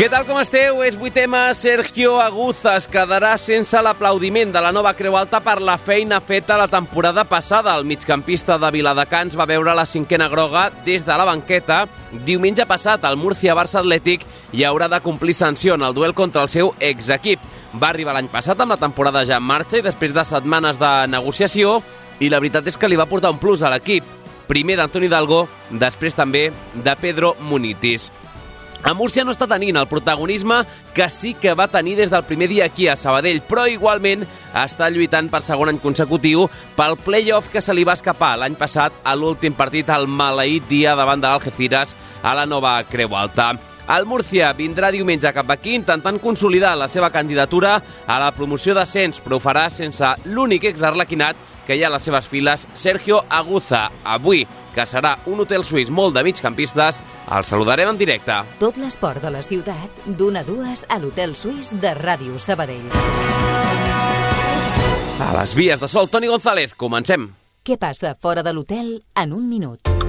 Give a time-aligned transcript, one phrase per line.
[0.00, 0.78] Què tal com esteu?
[0.80, 1.34] És 8M.
[1.52, 6.56] Sergio Aguza es quedarà sense l'aplaudiment de la nova Creu Alta per la feina feta
[6.56, 7.74] la temporada passada.
[7.76, 11.82] El migcampista de Viladecans va veure la cinquena groga des de la banqueta.
[12.24, 14.24] Diumenge passat, el Murcia-Barça Atlètic
[14.56, 17.44] i haurà de complir sanció en el duel contra el seu exequip.
[17.76, 20.94] Va arribar l'any passat amb la temporada ja en marxa i després de setmanes de
[21.12, 21.82] negociació
[22.24, 24.08] i la veritat és que li va portar un plus a l'equip.
[24.48, 28.08] Primer d'Antoni Dalgo, després també de Pedro Munitis.
[28.82, 30.62] A Múrcia no està tenint el protagonisme
[30.96, 34.24] que sí que va tenir des del primer dia aquí a Sabadell, però igualment
[34.56, 36.46] està lluitant per segon any consecutiu
[36.78, 40.96] pel play-off que se li va escapar l'any passat a l'últim partit al maleït dia
[40.96, 41.92] davant de l'Algeciras
[42.22, 43.52] a la nova Creu Alta.
[43.90, 49.20] El Múrcia vindrà diumenge cap aquí intentant consolidar la seva candidatura a la promoció d'ascens,
[49.20, 53.84] però ho farà sense l'únic exarlequinat que hi ha a les seves files, Sergio Aguza.
[54.02, 54.40] Avui
[54.74, 56.98] que serà un hotel suís molt de migcampistes,
[57.30, 58.40] el saludarem en directe.
[58.58, 62.90] Tot l'esport de la ciutat, d'una a dues a l'hotel suís de Ràdio Sabadell.
[65.22, 67.30] A les vies de sol, Toni González, comencem.
[67.62, 69.99] Què passa fora de l'hotel en un minut?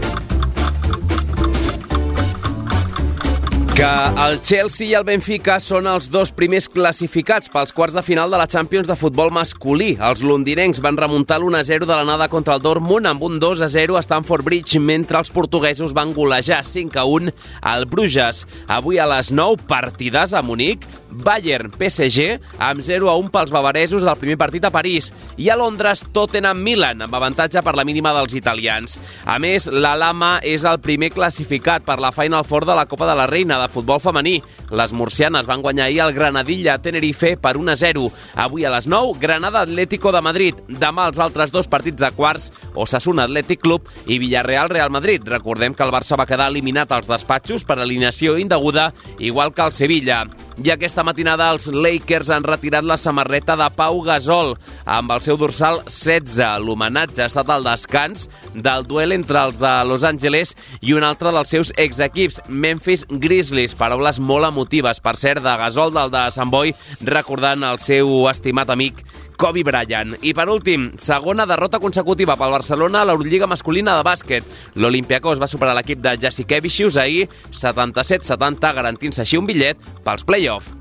[3.81, 8.29] Que el Chelsea i el Benfica són els dos primers classificats pels quarts de final
[8.29, 9.95] de la Champions de futbol masculí.
[9.97, 14.45] Els londinencs van remuntar l'1-0 de l'anada contra el Dortmund amb un 2-0 a Stamford
[14.45, 17.31] Bridge, mentre els portuguesos van golejar 5-1
[17.73, 18.43] al Bruges.
[18.69, 24.69] Avui a les 9, partides a Munic, Bayern-PSG amb 0-1 pels bavaresos del primer partit
[24.69, 25.09] a París
[25.41, 28.99] i a Londres Tottenham-Milan amb avantatge per la mínima dels italians.
[29.25, 33.09] A més, la Lama és el primer classificat per la Final Four de la Copa
[33.09, 34.37] de la Reina de futbol femení.
[34.71, 38.09] Les murcianes van guanyar ahir el Granadilla Tenerife per 1-0.
[38.35, 40.61] Avui a les 9, Granada Atlético de Madrid.
[40.67, 45.25] Demà els altres dos partits de quarts, Osasuna Atlètic Club i Villarreal Real Madrid.
[45.25, 49.71] Recordem que el Barça va quedar eliminat als despatxos per alineació indeguda, igual que el
[49.71, 50.25] Sevilla.
[50.59, 54.51] I aquesta matinada els Lakers han retirat la samarreta de Pau Gasol
[54.83, 56.59] amb el seu dorsal 16.
[56.65, 60.51] L'homenatge ha estat al descans del duel entre els de Los Angeles
[60.81, 63.77] i un altre dels seus exequips, Memphis Grizzlies.
[63.79, 66.75] Paraules molt emotives, per cert, de Gasol del de Sant Boi,
[67.07, 69.05] recordant el seu estimat amic
[69.41, 70.13] Kobe Bryant.
[70.21, 74.45] I per últim, segona derrota consecutiva pel Barcelona a l'Eurolliga masculina de bàsquet.
[74.77, 80.75] L'Olimpiakos va superar l'equip de Jassikevicius ahir 77-70, garantint-se així un bitllet pels play-off.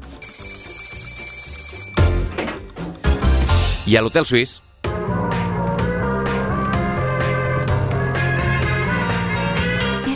[3.88, 4.60] I a l'Hotel Suís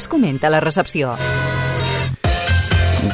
[0.05, 1.17] es comenta la recepció?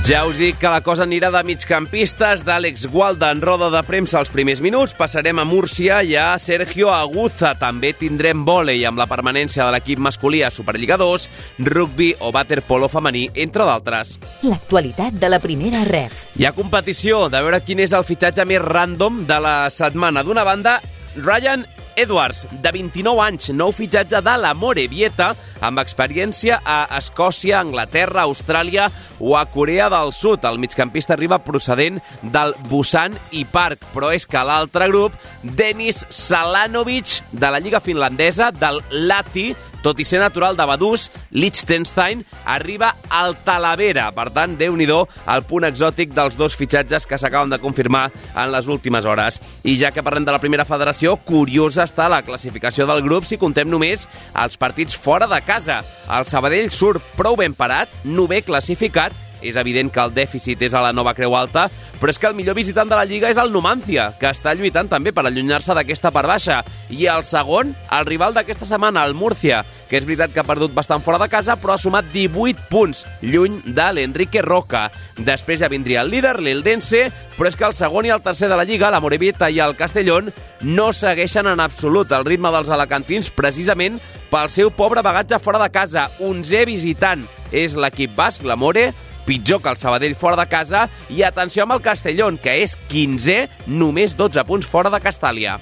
[0.07, 4.21] Ja us dic que la cosa anirà de migcampistes, d'Àlex Gualda en roda de premsa
[4.21, 4.95] als primers minuts.
[4.99, 7.53] Passarem a Múrcia i a Sergio Aguza.
[7.59, 11.27] També tindrem vòlei amb la permanència de l'equip masculí a Superliga 2,
[11.67, 14.17] rugby o waterpolo femení, entre d'altres.
[14.47, 16.25] L'actualitat de la primera ref.
[16.39, 20.23] Hi ha competició de veure quin és el fitxatge més random de la setmana.
[20.23, 20.79] D'una banda,
[21.19, 28.25] Ryan Edwards, de 29 anys, nou fitxatge de la Morevieta, amb experiència a Escòcia, Anglaterra,
[28.25, 28.89] Austràlia
[29.21, 30.45] o a Corea del Sud.
[30.49, 37.21] El migcampista arriba procedent del Busan i Park, però és que l'altre grup, Denis Salanovic,
[37.33, 39.51] de la Lliga Finlandesa, del Lati,
[39.83, 44.11] tot i ser natural de Badús, Liechtenstein arriba al Talavera.
[44.17, 48.51] Per tant, déu nhi el punt exòtic dels dos fitxatges que s'acaben de confirmar en
[48.53, 49.41] les últimes hores.
[49.63, 53.39] I ja que parlem de la primera federació, curiosa està la classificació del grup si
[53.39, 55.83] contem només els partits fora de casa.
[56.11, 60.83] El Sabadell surt prou ben parat, novè classificat, és evident que el dèficit és a
[60.85, 61.69] la nova Creu Alta,
[62.01, 64.89] però és que el millor visitant de la Lliga és el Numancia, que està lluitant
[64.89, 66.61] també per allunyar-se d'aquesta part baixa.
[66.91, 70.75] I el segon, el rival d'aquesta setmana, el Murcia, que és veritat que ha perdut
[70.75, 74.89] bastant fora de casa, però ha sumat 18 punts, lluny de l'Enrique Roca.
[75.19, 78.57] Després ja vindria el líder, l'Eldense, però és que el segon i el tercer de
[78.57, 80.33] la Lliga, la Morevita i el Castellón,
[80.63, 84.01] no segueixen en absolut el ritme dels alacantins precisament
[84.31, 86.09] pel seu pobre bagatge fora de casa.
[86.21, 88.91] 11 visitant és l'equip basc, la More,
[89.27, 93.67] pitjor que el Sabadell fora de casa i atenció amb el Castellón, que és 15è,
[93.67, 95.61] només 12 punts fora de Castàlia.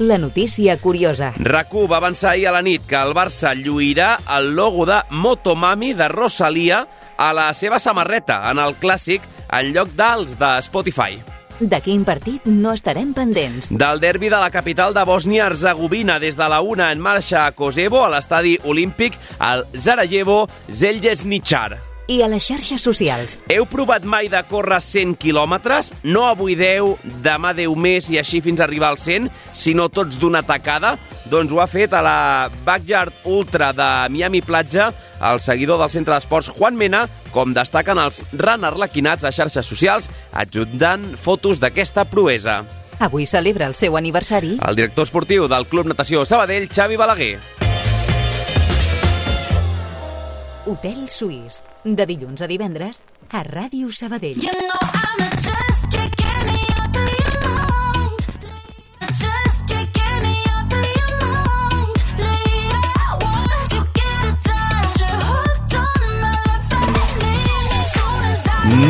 [0.00, 1.34] la notícia curiosa.
[1.36, 5.92] rac va avançar ahir a la nit que el Barça lluirà el logo de Motomami
[5.92, 6.86] de Rosalia
[7.18, 9.20] a la seva samarreta en el clàssic
[9.52, 11.20] en lloc dels de Spotify.
[11.60, 13.68] De quin partit no estarem pendents?
[13.68, 18.00] Del derbi de la capital de Bòsnia-Herzegovina des de la una en marxa a Kosovo
[18.06, 21.89] a l'estadi olímpic al Sarajevo Zeljesnichar.
[22.10, 23.38] I a les xarxes socials.
[23.54, 25.92] Heu provat mai de córrer 100 quilòmetres?
[26.02, 30.18] No avui 10, demà 10 més i així fins a arribar als 100, sinó tots
[30.18, 30.96] d'una tacada?
[31.30, 34.90] Doncs ho ha fet a la Backyard Ultra de Miami Platja
[35.20, 40.10] el seguidor del centre d'esports Juan Mena, com destaquen els ran arlequinats a xarxes socials,
[40.32, 42.64] adjuntant fotos d'aquesta proesa.
[43.00, 44.58] Avui celebra el seu aniversari.
[44.58, 47.69] El director esportiu del Club Natació Sabadell, Xavi Balaguer.
[50.70, 53.02] Hotel Suís, de dilluns a divendres,
[53.34, 54.38] a Ràdio Sabadell.
[54.38, 55.19] You know I'm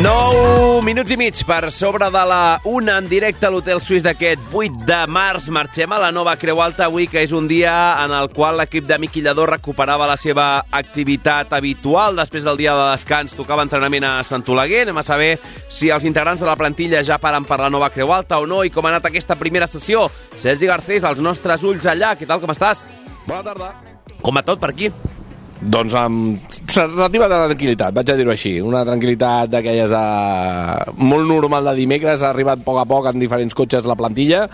[0.01, 4.47] 9 minuts i mig per sobre de la una en directe a l'Hotel Suís d'aquest
[4.49, 5.45] 8 de març.
[5.53, 8.87] Marxem a la nova Creu Alta avui, que és un dia en el qual l'equip
[8.89, 12.17] de Miqui Lladó recuperava la seva activitat habitual.
[12.17, 14.87] Després del dia de descans tocava entrenament a Sant Oleguer.
[14.87, 15.35] Anem a saber
[15.69, 18.63] si els integrants de la plantilla ja paren per la nova Creu Alta o no
[18.65, 20.09] i com ha anat aquesta primera sessió.
[20.33, 22.15] Sergi Garcés, als nostres ulls allà.
[22.17, 22.87] Què tal, com estàs?
[23.27, 23.75] Bona tarda.
[24.17, 24.89] Com va tot per aquí?
[25.61, 28.55] Doncs amb relativa tranquil·litat, vaig a dir-ho així.
[28.65, 33.21] Una tranquil·litat d'aquelles eh, molt normal de dimecres, ha arribat a poc a poc en
[33.21, 34.47] diferents cotxes la plantilla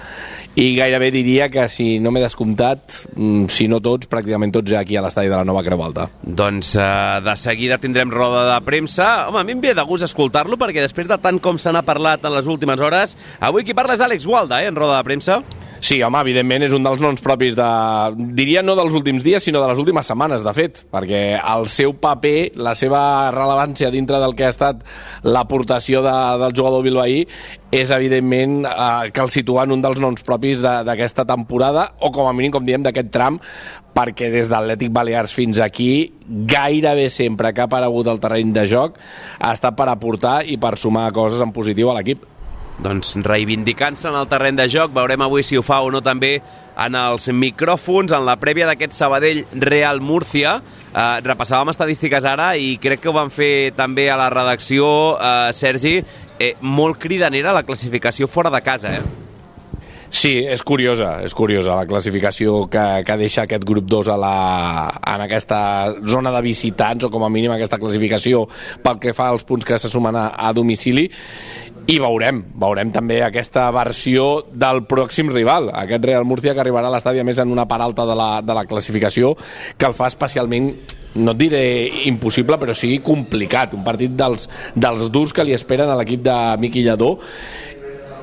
[0.57, 4.81] i gairebé diria que si no m'he descomptat, mm, si no tots, pràcticament tots ja
[4.81, 6.09] aquí a l'estadi de la Nova Creu Alta.
[6.23, 9.29] Doncs uh, de seguida tindrem roda de premsa.
[9.29, 11.85] Home, a mi em ve de gust escoltar-lo perquè després de tant com se n'ha
[11.87, 15.07] parlat en les últimes hores, avui qui parla és Àlex Gualda, eh, en roda de
[15.07, 15.39] premsa.
[15.79, 17.67] Sí, home, evidentment és un dels noms propis de...
[18.37, 21.93] Diria no dels últims dies, sinó de les últimes setmanes, de fet, perquè el seu
[22.01, 24.83] paper, la seva rellevància dintre del que ha estat
[25.27, 27.23] l'aportació de, del jugador bilbaí
[27.71, 32.29] és evidentment eh, que el situa en un dels noms propis d'aquesta temporada o com
[32.29, 33.39] a mínim, com diem, d'aquest tram
[33.97, 35.91] perquè des d'Atlètic Balears fins aquí
[36.27, 38.97] gairebé sempre que ha aparegut al terreny de joc
[39.39, 42.25] ha estat per aportar i per sumar coses en positiu a l'equip.
[42.77, 46.35] Doncs reivindicant-se en el terreny de joc, veurem avui si ho fa o no també
[46.77, 50.59] en els micròfons, en la prèvia d'aquest Sabadell Real Múrcia.
[50.93, 54.87] Eh, repassàvem estadístiques ara i crec que ho van fer també a la redacció,
[55.19, 55.97] eh, Sergi,
[56.39, 59.25] eh, molt cridanera la classificació fora de casa, eh?
[60.09, 64.35] Sí, és curiosa, és curiosa la classificació que, que deixa aquest grup 2 a la,
[65.03, 65.59] en aquesta
[66.07, 68.45] zona de visitants, o com a mínim aquesta classificació
[68.83, 71.09] pel que fa als punts que se sumen a, a domicili,
[71.87, 76.93] i veurem, veurem també aquesta versió del pròxim rival, aquest Real Murcia que arribarà a
[76.93, 79.31] l'estadi més en una part alta de la, de la classificació,
[79.77, 80.73] que el fa especialment
[81.17, 81.63] no et diré
[82.09, 86.35] impossible, però sí complicat, un partit dels, dels durs que li esperen a l'equip de
[86.59, 87.15] Miqui Lladó,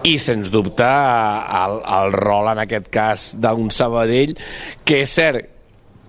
[0.05, 4.35] i sens dubte el, el rol en aquest cas d'un Sabadell
[4.85, 5.49] que és cert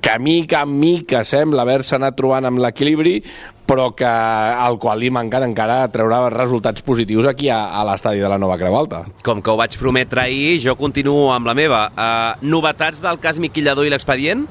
[0.04, 3.22] que mica en mica sembla haver-se anat trobant amb l'equilibri
[3.66, 8.30] però que al qual li manquen encara treure resultats positius aquí a, a l'estadi de
[8.32, 9.04] la Nova Creu Alta.
[9.26, 11.86] Com que ho vaig prometre ahir, jo continuo amb la meva.
[11.94, 14.46] Uh, novetats del cas Miquillador i l'expedient?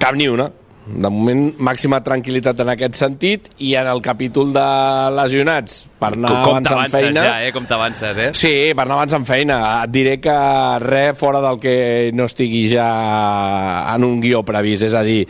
[0.00, 0.50] Cap ni una.
[0.90, 4.66] De moment, màxima tranquil·litat en aquest sentit i en el capítol de
[5.14, 7.24] lesionats per anar Com avançant t'avances feina...
[7.26, 7.52] ja, eh?
[7.54, 8.28] Com t'avances, eh?
[8.36, 9.60] Sí, per anar avançant feina.
[9.84, 10.36] Et diré que
[10.82, 11.74] res fora del que
[12.16, 12.86] no estigui ja
[13.94, 14.88] en un guió previst.
[14.88, 15.26] És a dir,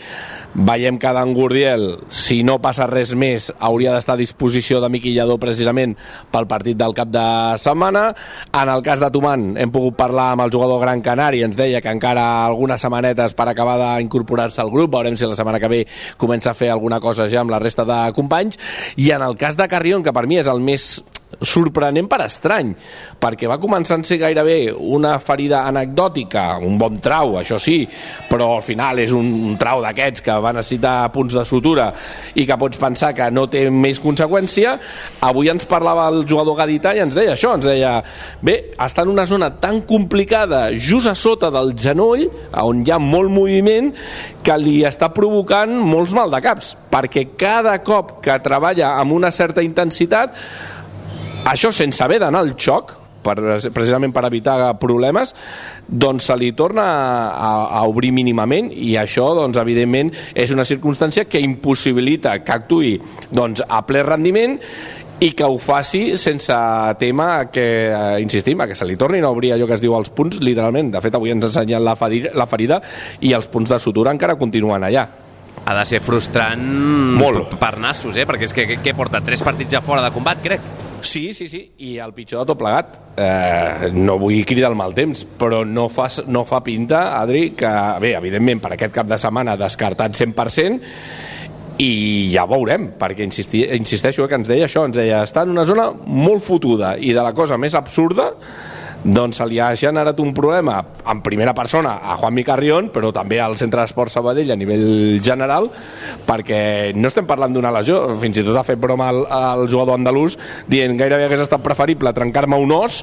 [0.54, 5.12] veiem que Dan Gurdiel, si no passa res més, hauria d'estar a disposició de Miqui
[5.14, 5.96] Lladó precisament
[6.30, 7.26] pel partit del cap de
[7.62, 8.08] setmana.
[8.54, 11.82] En el cas de Tuman, hem pogut parlar amb el jugador Gran Canari, ens deia
[11.82, 15.82] que encara algunes setmanetes per acabar d'incorporar-se al grup, veurem si la setmana que ve
[16.18, 18.58] comença a fer alguna cosa ja amb la resta de companys.
[18.96, 21.00] I en el cas de Carrion, que per mi és el més
[21.38, 22.72] sorprenent per estrany,
[23.20, 27.84] perquè va començar a ser gairebé una ferida anecdòtica, un bon trau, això sí,
[28.30, 31.90] però al final és un, trau d'aquests que va necessitar punts de sutura
[32.34, 34.76] i que pots pensar que no té més conseqüència.
[35.26, 37.96] Avui ens parlava el jugador gadità i ens deia això, ens deia,
[38.42, 42.26] bé, està en una zona tan complicada, just a sota del genoll,
[42.58, 43.92] on hi ha molt moviment,
[44.44, 50.36] que li està provocant molts maldecaps, perquè cada cop que treballa amb una certa intensitat
[51.50, 53.36] això sense haver d'anar al xoc per,
[53.74, 55.34] precisament per evitar problemes
[55.86, 56.86] doncs se li torna
[57.30, 62.96] a, a obrir mínimament i això doncs evidentment és una circumstància que impossibilita que actuï
[63.30, 64.58] doncs, a ple rendiment
[65.20, 66.54] i que ho faci sense
[66.98, 69.92] tema que, eh, insistim, a que se li tornin a obrir allò que es diu
[69.92, 70.88] els punts, literalment.
[70.94, 72.80] De fet, avui ens ha ensenyat la, ferida, la ferida
[73.20, 75.06] i els punts de sutura encara continuen allà.
[75.60, 76.64] Ha de ser frustrant
[77.20, 77.58] Molt.
[77.60, 78.24] per nassos, eh?
[78.24, 80.88] Perquè és que, que, que porta tres partits ja fora de combat, crec.
[81.02, 84.94] Sí, sí, sí, i el pitjor de tot plegat, eh, no vull cridar el mal
[84.96, 89.18] temps, però no fa, no fa pinta, Adri, que, bé, evidentment, per aquest cap de
[89.20, 90.80] setmana descartat 100%,
[91.80, 91.92] i
[92.34, 95.88] ja veurem, perquè insisti, insisteixo que ens deia això, ens deia, està en una zona
[96.04, 98.34] molt fotuda i de la cosa més absurda
[99.04, 100.76] doncs se li ha generat un problema
[101.08, 105.70] en primera persona a Juanmi Carrion però també al Centre d'Esport Sabadell a nivell general
[106.26, 109.96] perquè no estem parlant d'una lesió fins i tot ha fet broma al, al jugador
[109.96, 110.36] andalús
[110.68, 113.02] dient gairebé hagués estat preferible trencar-me un os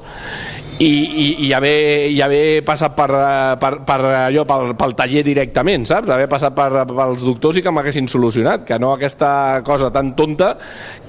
[0.79, 3.09] i, i, i, haver, i haver passat per,
[3.57, 6.11] per, per allò, pel, pel taller directament, saps?
[6.13, 10.53] Haver passat per, pels doctors i que m'haguessin solucionat, que no aquesta cosa tan tonta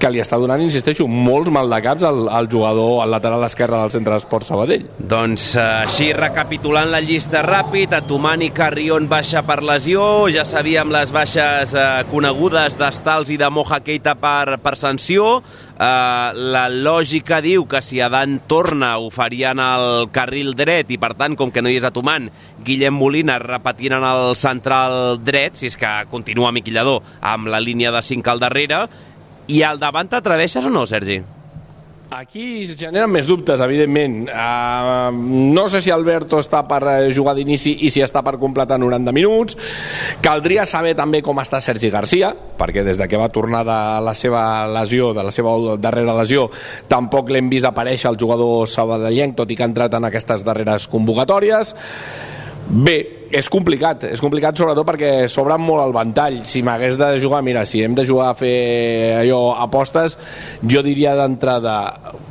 [0.01, 3.77] que li està donant, insisteixo, molts mal de caps al, al jugador, al lateral esquerre
[3.77, 4.78] del Centre d'Esport Sabadell.
[4.99, 11.13] Doncs eh, així, recapitulant la llista ràpid, Atumani Carrion baixa per lesió, ja sabíem les
[11.15, 17.65] baixes eh, conegudes d'Estals i de Moja Keita per, per sanció, eh, la lògica diu
[17.71, 21.71] que si Adan torna ho farien al carril dret i per tant, com que no
[21.71, 22.29] hi és Atuman,
[22.65, 27.95] Guillem Molina repetint en el central dret, si és que continua miquillador amb la línia
[27.95, 28.85] de 5 al darrere,
[29.49, 31.23] i al davant t'atreveixes o no, Sergi?
[32.09, 34.23] Aquí es generen més dubtes, evidentment.
[34.33, 35.13] Uh,
[35.53, 39.13] no sé si Alberto està per eh, jugar d'inici i si està per completar 90
[39.13, 39.57] minuts.
[40.25, 44.15] Caldria saber també com està Sergi Garcia, perquè des de que va tornar de la
[44.17, 44.41] seva
[44.73, 46.47] lesió, de la seva darrera lesió,
[46.89, 50.89] tampoc l'hem vist aparèixer el jugador sabadellenc, tot i que ha entrat en aquestes darreres
[50.89, 51.75] convocatòries.
[52.69, 52.99] Bé,
[53.33, 56.35] és complicat, és complicat sobretot perquè s'obre molt el ventall.
[56.45, 60.19] Si m'hagués de jugar, mira, si hem de jugar a fer allò apostes,
[60.61, 61.73] jo diria d'entrada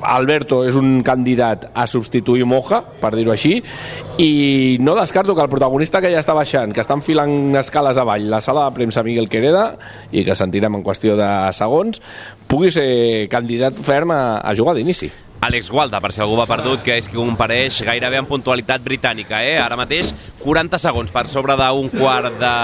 [0.06, 3.56] Alberto és un candidat a substituir Moja, per dir-ho així,
[4.22, 8.30] i no descarto que el protagonista que ja està baixant, que està enfilant escales avall,
[8.30, 9.72] la sala de premsa Miguel Quereda,
[10.14, 11.98] i que sentirem en qüestió de segons,
[12.46, 15.10] pugui ser candidat ferm a, a jugar d'inici.
[15.40, 19.38] Àlex Gualda, per si algú va perdut, que és qui compareix gairebé en puntualitat britànica.
[19.46, 19.54] Eh?
[19.62, 20.10] Ara mateix,
[20.42, 22.54] 40 segons per sobre d'un quart de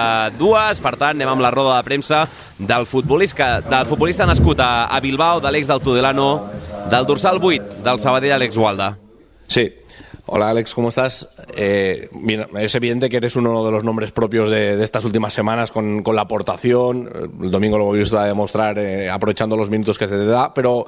[0.41, 0.83] dues.
[0.83, 2.25] Per tant, anem amb la roda de premsa
[2.59, 6.29] del futbolista, del futbolista nascut a, a Bilbao, de l'ex del Tudelano,
[6.91, 8.97] del dorsal 8, del Sabadell Àlex Gualda.
[9.47, 9.69] Sí.
[10.27, 11.29] Hola Alex, ¿cómo estás?
[11.55, 12.09] Eh,
[12.59, 16.17] es evidente que eres uno de los nombres propios de, estas últimas semanas con, con,
[16.17, 17.11] la aportación.
[17.43, 20.55] El domingo lo volviste a demostrar eh, aprovechando los minutos que se te da.
[20.55, 20.87] Pero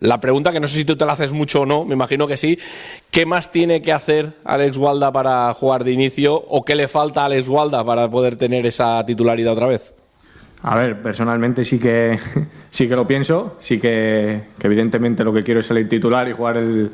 [0.00, 2.26] la pregunta, que no sé si tú te la haces mucho o no, me imagino
[2.26, 2.58] que sí.
[3.10, 6.34] ¿Qué más tiene que hacer Alex Walda para jugar de inicio?
[6.34, 9.94] ¿O qué le falta a Alex Walda para poder tener esa titularidad otra vez?
[10.62, 12.18] A ver, personalmente sí que,
[12.70, 13.58] sí que lo pienso.
[13.60, 16.90] Sí que, que evidentemente lo que quiero es salir titular y jugar el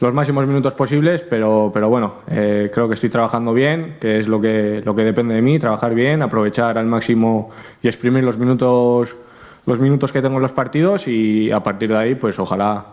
[0.00, 4.28] los máximos minutos posibles, pero, pero bueno, eh, creo que estoy trabajando bien, que es
[4.28, 7.50] lo que, lo que depende de mí, trabajar bien, aprovechar al máximo
[7.82, 9.16] y exprimir los minutos,
[9.64, 12.84] los minutos que tengo en los partidos y a partir de ahí, pues ojalá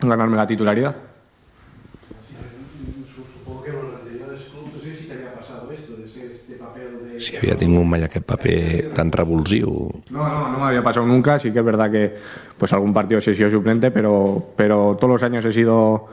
[0.00, 0.94] ganarme la titularidad.
[7.24, 9.70] Si havia tingut mai aquest paper tan revulsiu.
[10.10, 11.38] No, no, no me había pasado nunca.
[11.38, 12.12] Sí que es verdad que
[12.58, 16.08] pues algún partido he sido suplente, pero, pero todos los años he sido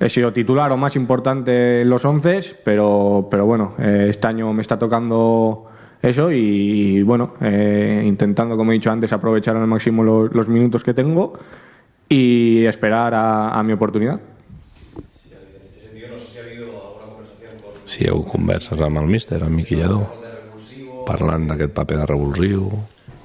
[0.00, 4.50] he sido titular o más importante en los once, pero, pero bueno, eh, este año
[4.52, 5.66] me está tocando
[6.00, 10.48] eso y, y bueno, eh, intentando, como he dicho antes, aprovechar al máximo los, los
[10.48, 11.38] minutos que tengo
[12.08, 14.18] y esperar a, a mi oportunidad.
[17.90, 20.04] Si heu converses amb el míster, amb Miqui Lledó,
[21.08, 22.68] parlant d'aquest paper de revulsiu...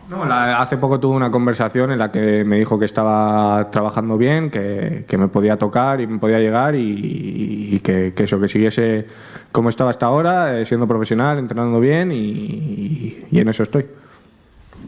[0.09, 4.17] No, la- hace poco tuve una conversación en la que me dijo que estaba trabajando
[4.17, 9.07] bien, que, me podía tocar y me podía llegar y, que eso, que siguiese
[9.51, 13.85] como estaba hasta ahora, eh, siendo profesional, entrenando bien y, y en eso estoy.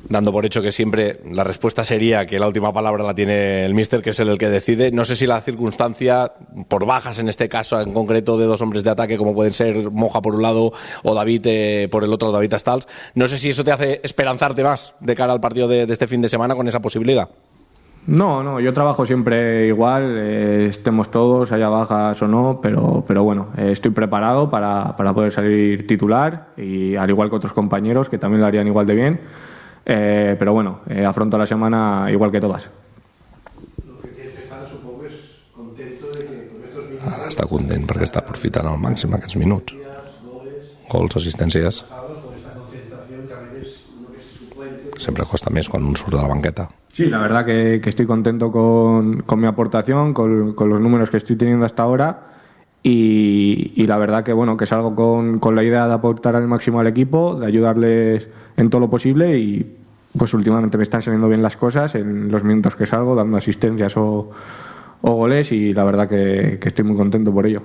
[0.10, 3.74] Dando por hecho que siempre la respuesta sería que la última palabra la tiene el
[3.74, 4.92] míster, que es él el que decide.
[4.92, 6.32] No sé si la circunstancia,
[6.68, 9.92] por bajas en este caso en concreto de dos hombres de ataque, como pueden ser
[9.92, 10.72] Moja por un lado
[11.04, 14.64] o David eh, por el otro, David Astals, no sé si eso te hace esperanzarte
[14.64, 17.30] más de cara al partido de, de este fin de semana con esa posibilidad.
[18.08, 23.26] No, no, yo trabajo siempre igual, eh, estemos todos, haya bajas o no, pero, pero
[23.26, 28.08] bueno, eh, estoy preparado para, para poder salir titular y al igual que otros compañeros
[28.08, 29.20] que también lo harían igual de bien.
[29.90, 32.68] Eh, pero bueno, eh, afronto la semana igual que todas.
[37.08, 39.78] Ara està content perquè està aprofitant al màxim aquests minuts.
[40.92, 41.86] Gols, assistències...
[44.98, 46.66] Sempre costa més quan un surt de la banqueta.
[46.92, 51.12] Sí, la verdad que, que estoy contento con, con mi aportación, con, con los números
[51.12, 52.37] que estoy teniendo hasta ahora
[52.88, 56.48] y, y la verdad que bueno que salgo con, con la idea de aportar al
[56.48, 59.76] máximo al equipo, de ayudarles en todo lo posible y
[60.18, 63.98] pues últimamente me están saliendo bien las cosas en los minutos que salgo, dando asistencias
[63.98, 64.32] o,
[65.02, 67.62] o goles y la verdad que, que estoy muy contento por ello.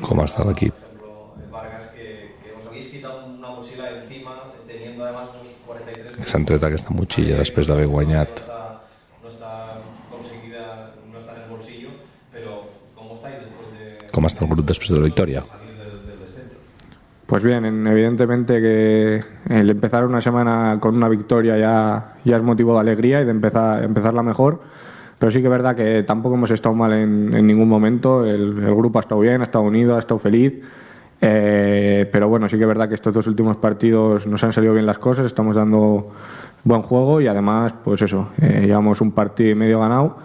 [0.00, 0.74] Com està l'equip?
[1.52, 4.32] Vargas, que, que os habéis quitado una mochila de encima,
[4.66, 8.32] teniendo además esos 43 S'ha tret aquesta motxilla després d'haver guanyat.
[9.22, 11.90] no está, no está conseguida, no está en el bolsillo,
[12.32, 12.64] pero
[12.96, 15.42] ¿cómo estáis después de Com està el grup després de la victòria?
[17.26, 22.42] Pues bien, en- evidentemente que el empezar una semana con una victoria ya, ya es
[22.42, 24.60] motivo de alegría y de empezar, empezarla mejor.
[25.18, 28.24] Pero sí que es verdad que tampoco hemos estado mal en, en ningún momento.
[28.24, 30.54] El, el grupo ha estado bien, ha estado unido, ha estado feliz.
[31.20, 34.72] Eh, pero bueno, sí que es verdad que estos dos últimos partidos nos han salido
[34.72, 36.08] bien las cosas, estamos dando
[36.64, 40.16] buen juego y además, pues eso, eh, llevamos un partido y medio ganado,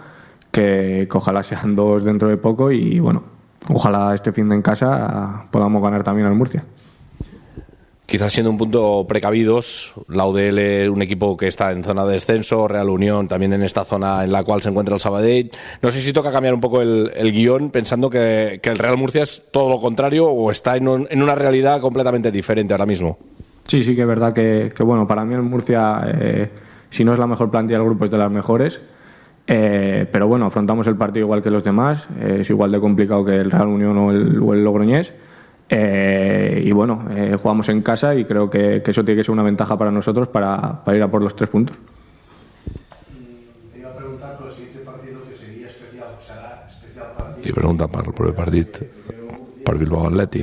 [0.50, 3.22] que, que ojalá sean dos dentro de poco y bueno,
[3.68, 6.64] ojalá este fin de en casa podamos ganar también al Murcia.
[8.06, 12.68] Quizás siendo un punto precavidos, la UDL, un equipo que está en zona de descenso,
[12.68, 15.50] Real Unión también en esta zona en la cual se encuentra el Sabadell.
[15.82, 18.96] No sé si toca cambiar un poco el, el guion pensando que, que el Real
[18.96, 22.86] Murcia es todo lo contrario o está en, un- en una realidad completamente diferente ahora
[22.86, 23.18] mismo.
[23.64, 26.48] Sí, sí que es verdad que, que, bueno, para mí el Murcia, eh,
[26.90, 28.78] si no es la mejor plantilla del grupo, es de las mejores.
[29.46, 33.24] Eh, pero bueno, afrontamos el partido igual que los demás, eh, es igual de complicado
[33.24, 35.14] que el Real Unión o el, o el Logroñés.
[35.68, 39.32] Eh, y bueno, eh, jugamos en casa y creo que, que eso tiene que ser
[39.32, 41.76] una ventaja para nosotros para, para ir a por los tres puntos.
[43.72, 47.52] Te iba a preguntar por el siguiente partido que sería especial, será especial para ti.
[47.52, 48.78] Pregunta per, per el partit
[49.64, 50.36] per Bilbao marcado.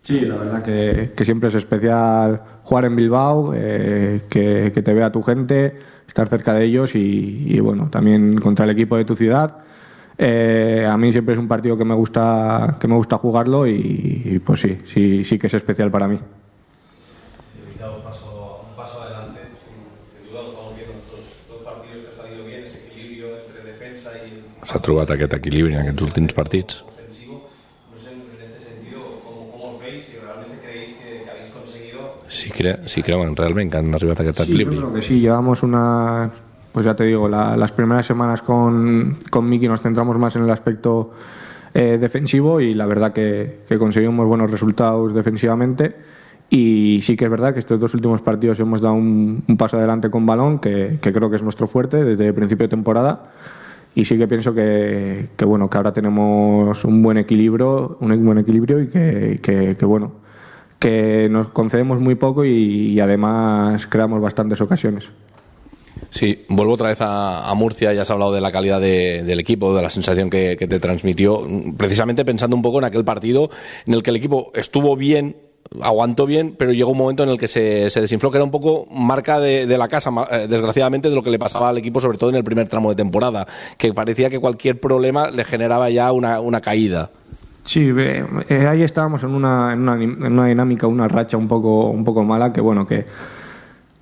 [0.00, 4.92] Sí, la verdad que, que siempre es especial jugar en Bilbao, eh, que, que te
[4.94, 5.76] vea tu gente,
[6.08, 9.58] estar cerca de ellos y, y, bueno, también contra el equipo de tu ciudad.
[10.16, 14.22] Eh, a mí siempre es un partido que me gusta que me gusta jugarlo y,
[14.24, 16.18] y, pues sí, sí, sí que es especial para mí.
[17.76, 19.74] He dado un paso, un paso adelante, sin,
[20.22, 23.26] sin duda lo estamos viendo en estos dos partidos que ha salido bien, ese equilibrio
[23.42, 26.84] entre defensa y el S'ha trobat aquest equilibri en aquests últims partits.
[26.86, 27.50] ofensivo.
[27.90, 30.04] No sé, en este sentido, ¿cómo, cómo os veis?
[30.04, 31.52] Si realmente creéis que, que habéis
[32.26, 34.76] Si, cre si creuen realment que han arribat a aquest Sí, yo equilibri.
[34.78, 36.30] creo que sí, llevamos una,
[36.72, 40.44] pues ya te digo, la- las primeras semanas con, con Miki nos centramos más en
[40.44, 41.12] el aspecto
[41.74, 45.94] eh, defensivo y la verdad que, que conseguimos buenos resultados defensivamente.
[46.50, 49.76] Y sí que es verdad que estos dos últimos partidos hemos dado un, un paso
[49.76, 53.32] adelante con balón, que, que creo que es nuestro fuerte desde el principio de temporada.
[53.96, 58.38] Y sí que pienso que, que, bueno que ahora tenemos un buen equilibrio, un buen
[58.38, 59.40] equilibrio y que-
[59.76, 60.12] que, bueno
[60.84, 65.04] que nos concedemos muy poco y, además creamos bastantes ocasiones.
[66.10, 69.74] Sí, vuelvo otra vez a, Murcia, ya has hablado de la calidad de- del equipo,
[69.74, 71.42] de la sensación que, te transmitió,
[71.78, 73.48] precisamente pensando un poco en aquel partido
[73.86, 75.36] en el que el equipo estuvo bien,
[75.80, 78.86] aguantó bien, pero llegó un momento en el que se, desinfló, que era un poco
[78.90, 82.28] marca de, la casa, eh, desgraciadamente, de lo que le pasaba al equipo, sobre todo
[82.28, 83.46] en el primer tramo de temporada,
[83.78, 87.08] que parecía que cualquier problema le generaba ya una caída.
[87.64, 91.88] Sí, eh, ahí estábamos en una, en, una, en una dinámica, una racha un poco,
[91.88, 93.06] un poco mala que bueno que,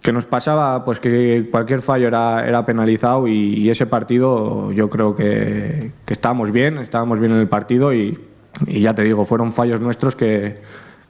[0.03, 5.15] que nos pasaba pues que cualquier fallo era, era penalizado y, ese partido yo creo
[5.15, 8.19] que, que estábamos bien, estábamos bien en el partido y,
[8.67, 10.59] y ya te digo, fueron fallos nuestros que,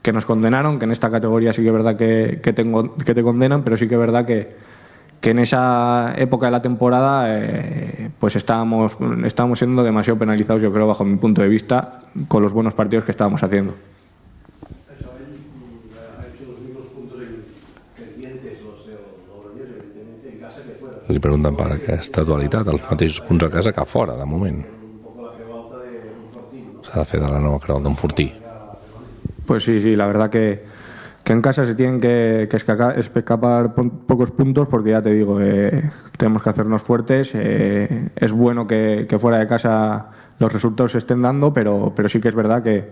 [0.02, 3.14] que nos condenaron, que en esta categoría sí que es verdad que, que, tengo, que
[3.14, 4.54] te condenan, pero sí que es verdad que,
[5.22, 10.72] que en esa época de la temporada eh, pues estábamos, estábamos siendo demasiado penalizados, yo
[10.72, 13.72] creo, bajo mi punto de vista, con los buenos partidos que estábamos haciendo.
[14.98, 15.22] Isabel
[16.18, 20.96] ha hecho los mismos puntos en pendientes los de Logroñés, evidentemente, en casa que fuera.
[21.06, 24.58] Li pregunten per aquesta dualitat, els mateixos punts a casa que a fora, de moment.
[26.82, 28.32] S'ha de fer de la nova creu d'un Fortí.
[29.46, 30.64] Pues sí, sí, la verdad que,
[31.24, 36.42] que en casa se tienen que, escapar pocos puntos porque ya te digo, eh, tenemos
[36.42, 37.30] que hacernos fuertes.
[37.34, 42.20] eh, es bueno que, fuera de casa los resultados se estén dando, pero, pero sí
[42.20, 42.84] que es verdad que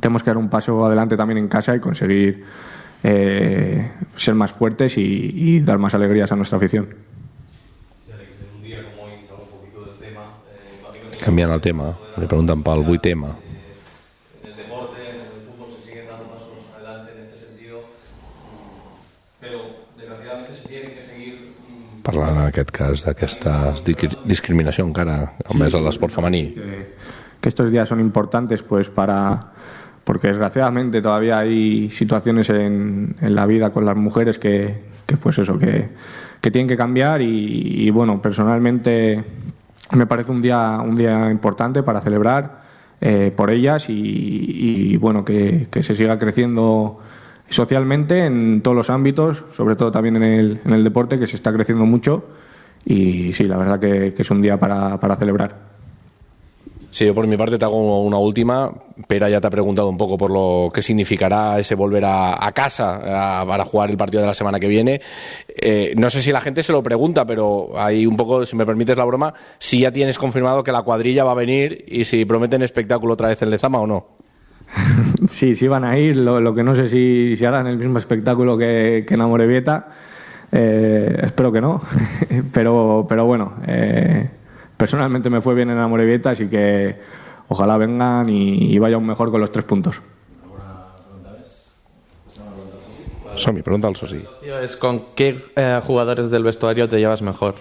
[0.00, 2.44] tenemos que dar un paso adelante también en casa y conseguir
[3.02, 6.88] eh, ser más fuertes y, dar más alegrías a nuestra afición.
[6.88, 7.04] Eh,
[11.24, 11.86] Canviant el tema,
[12.20, 13.30] li pregunten pel vuitè tema.
[14.42, 19.40] en el deporte, en el fútbol se siguen dando pasos adelante en este sentido, mm,
[19.40, 19.58] pero
[19.96, 25.74] desgraciadamente se tienen que seguir mm, Parlant en aquest cas d'aquesta discri- discriminació encara envers
[25.74, 26.50] a l'esport femení.
[26.54, 26.92] que,
[27.40, 29.52] que estos días son importantes pues para,
[30.04, 34.74] porque desgraciadamente todavía hay situaciones en, en la vida con las mujeres que,
[35.06, 35.88] que pues eso, que,
[36.42, 39.24] que tienen que cambiar y, y, bueno, personalmente
[39.92, 42.62] me parece un día, un día importante para celebrar
[43.00, 47.00] eh, por ellas y, y, bueno, que, que se siga creciendo
[47.48, 51.36] socialmente en todos los ámbitos, sobre todo también en el, en el deporte, que se
[51.36, 52.24] está creciendo mucho
[52.86, 55.74] y sí, la verdad que, es un día para, celebrar.
[56.90, 58.70] Sí, yo por mi parte te hago una última.
[59.08, 62.52] Pera ya te ha preguntado un poco por lo que significará ese volver a, a
[62.52, 65.00] casa a- para jugar el partido de la semana que viene.
[65.48, 68.64] Eh, no sé si la gente se lo pregunta, pero hay un poco, si me
[68.64, 72.24] permites la broma, si ya tienes confirmado que la cuadrilla va a venir y si
[72.26, 74.06] prometen espectáculo otra vez en Lezama o no.
[75.28, 77.98] Sí, sí van a ir, lo, lo que no sé si, si harán el mismo
[77.98, 79.88] espectáculo que, que en Amorebieta.
[80.52, 81.82] Eh, espero que no,
[82.52, 84.28] pero, pero bueno, eh,
[84.76, 86.96] personalmente me fue bien en Amorebieta, así que
[87.48, 90.00] ojalá vengan y, y vayan mejor con los tres puntos.
[93.36, 94.22] Somi, pregunta al Sosi.
[94.62, 97.56] Es con qué eh, jugadores del vestuario te llevas mejor.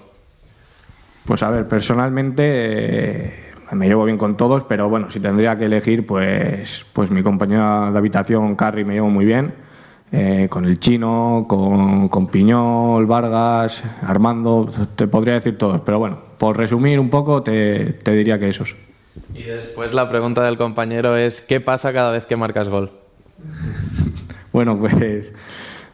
[1.26, 5.66] Pues a ver, personalmente eh, me llevo bien con todos, pero bueno, si tendría que
[5.66, 9.54] elegir, pues, pues mi compañera de habitación, Carrie, me llevo muy bien.
[10.12, 16.20] eh, con el chino, con, con Piñol, Vargas, Armando, te podría decir todos, pero bueno,
[16.38, 18.76] por resumir un poco, te, te diría que esos.
[19.34, 22.92] Y después la pregunta del compañero es ¿qué pasa cada vez que marcas gol?
[24.52, 25.34] Bueno, pues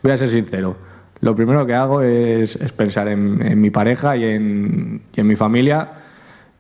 [0.04, 0.76] voy a ser sincero.
[1.22, 5.28] Lo primero que hago es, es pensar en, en mi pareja y en, y en
[5.28, 5.90] mi familia,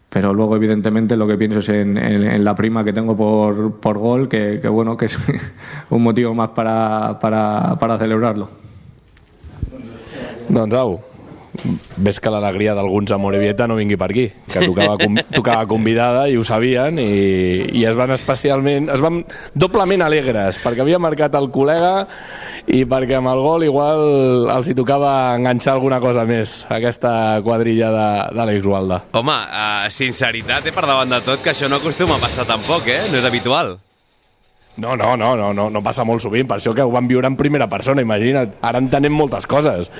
[0.10, 3.98] pero luego evidentemente lo que pienso es en, en- la prima que tengo por, por
[4.00, 5.17] gol, que, que bueno, que es
[5.89, 8.50] un motivo más para, para, para celebrarlo.
[10.50, 11.00] Doncs au,
[11.98, 14.98] ves que l'alegria d'alguns a Morevieta no vingui per aquí, que tocava,
[15.38, 17.10] tocava convidada i ho sabien i,
[17.80, 19.22] i es van especialment, es van
[19.54, 22.06] doblement alegres perquè havia marcat el col·lega
[22.69, 24.06] i perquè amb el gol igual
[24.56, 27.12] els hi tocava enganxar alguna cosa més aquesta
[27.45, 29.04] quadrilla de, d'Àlex Gualda.
[29.19, 32.88] Home, uh, sinceritat, eh, per davant de tot, que això no acostuma a passar tampoc,
[32.88, 33.04] eh?
[33.12, 33.78] No és habitual.
[34.79, 37.27] No, no, no, no, no, no passa molt sovint, per això que ho van viure
[37.27, 38.55] en primera persona, imagina't.
[38.65, 39.91] Ara entenem moltes coses.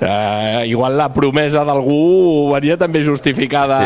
[0.00, 3.78] Eh, igual la promesa d'algú venia també justificada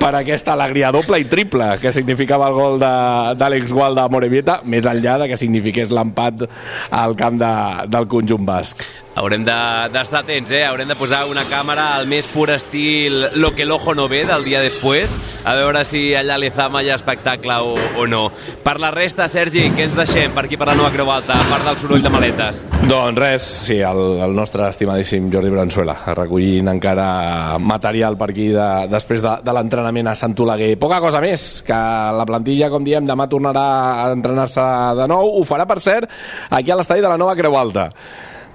[0.00, 4.88] per aquesta alegria doble i triple que significava el gol d'Àlex Gualda a Morevieta, més
[4.88, 6.46] enllà de que signifiqués l'empat
[6.90, 7.54] al camp de,
[7.92, 8.88] del conjunt basc.
[9.20, 10.62] Haurem de- d'estar de, atents, eh?
[10.64, 14.44] Haurem de posar una càmera al més pur estil lo que l'ojo no ve del
[14.46, 18.30] dia després, a veure si allà a l'Ezama hi ha espectacle o, o no.
[18.64, 21.44] Per la resta, Sergi, què ens deixem per aquí per la nova Creu Alta, a
[21.50, 22.62] part del soroll de maletes?
[22.88, 28.68] Doncs res, sí, el, el nostre estimadíssim Jordi Branzuela, recollint encara material per aquí de,
[28.88, 30.72] després de, de l'entrenament a Sant Oleguer.
[30.80, 31.76] Poca cosa més, que
[32.16, 33.68] la plantilla, com diem, demà tornarà
[34.06, 34.64] a entrenar-se
[34.96, 35.36] de nou.
[35.36, 36.08] Ho farà, per cert,
[36.48, 37.90] aquí a l'estadi de la nova Creu Alta.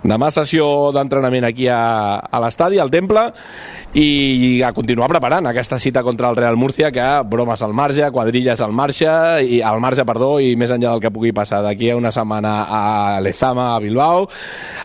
[0.05, 3.23] Demà sessió d'entrenament aquí a, a l'estadi, al Temple,
[3.97, 8.61] i a continuar preparant aquesta cita contra el Real Múrcia, que bromes al marge, quadrilles
[8.61, 9.09] al marge,
[9.41, 12.53] i al marge, perdó, i més enllà del que pugui passar d'aquí a una setmana
[12.69, 12.83] a
[13.25, 14.27] Lezama, a Bilbao,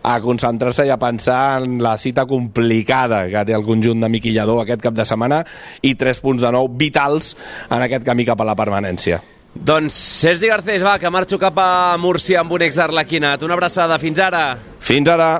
[0.02, 4.32] a concentrar-se i a pensar en la cita complicada que té el conjunt de Miqui
[4.32, 5.42] Lladó aquest cap de setmana
[5.82, 7.34] i tres punts de nou vitals
[7.68, 9.20] en aquest camí cap a la permanència.
[9.54, 13.42] Doncs Sergi Garcés, va, que marxo cap a Múrcia amb un ex-arlequinat.
[13.42, 14.44] Una abraçada, fins ara.
[14.78, 15.30] Fins ara!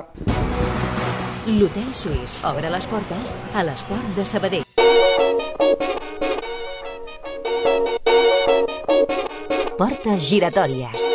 [1.47, 4.67] L'Hotel Suís obre les portes a l'esport de Sabadell.
[9.79, 11.09] Portes giratòries.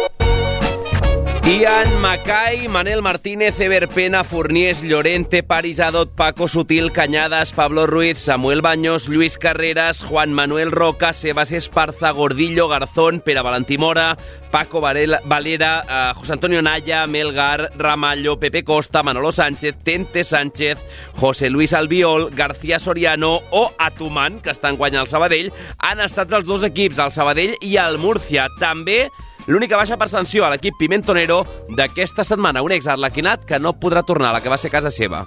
[1.46, 8.18] Ian, Macai, Manel Martínez, Eber Pena, Fourniers, Llorente, Paris Adot, Paco Sutil, Cañadas, Pablo Ruiz,
[8.18, 14.16] Samuel Baños, Luis Carreras, Juan Manuel Roca, Sebas Esparza, Gordillo, Garzón, Pere Valentí Mora,
[14.50, 20.84] Paco Varela, Valera, eh, José Antonio Naya, Melgar, Ramallo, Pepe Costa, Manolo Sánchez, Tente Sánchez,
[21.14, 26.48] José Luis Albiol, García Soriano o Atuman, que estan guanyant el Sabadell, han estat els
[26.48, 28.48] dos equips, el Sabadell i el Múrcia.
[28.58, 29.12] També
[29.46, 31.44] L'única baixa per sanció a l'equip Pimentonero
[31.78, 35.22] d'aquesta setmana, un ex-arlequinat que no podrà tornar a la que va ser casa seva.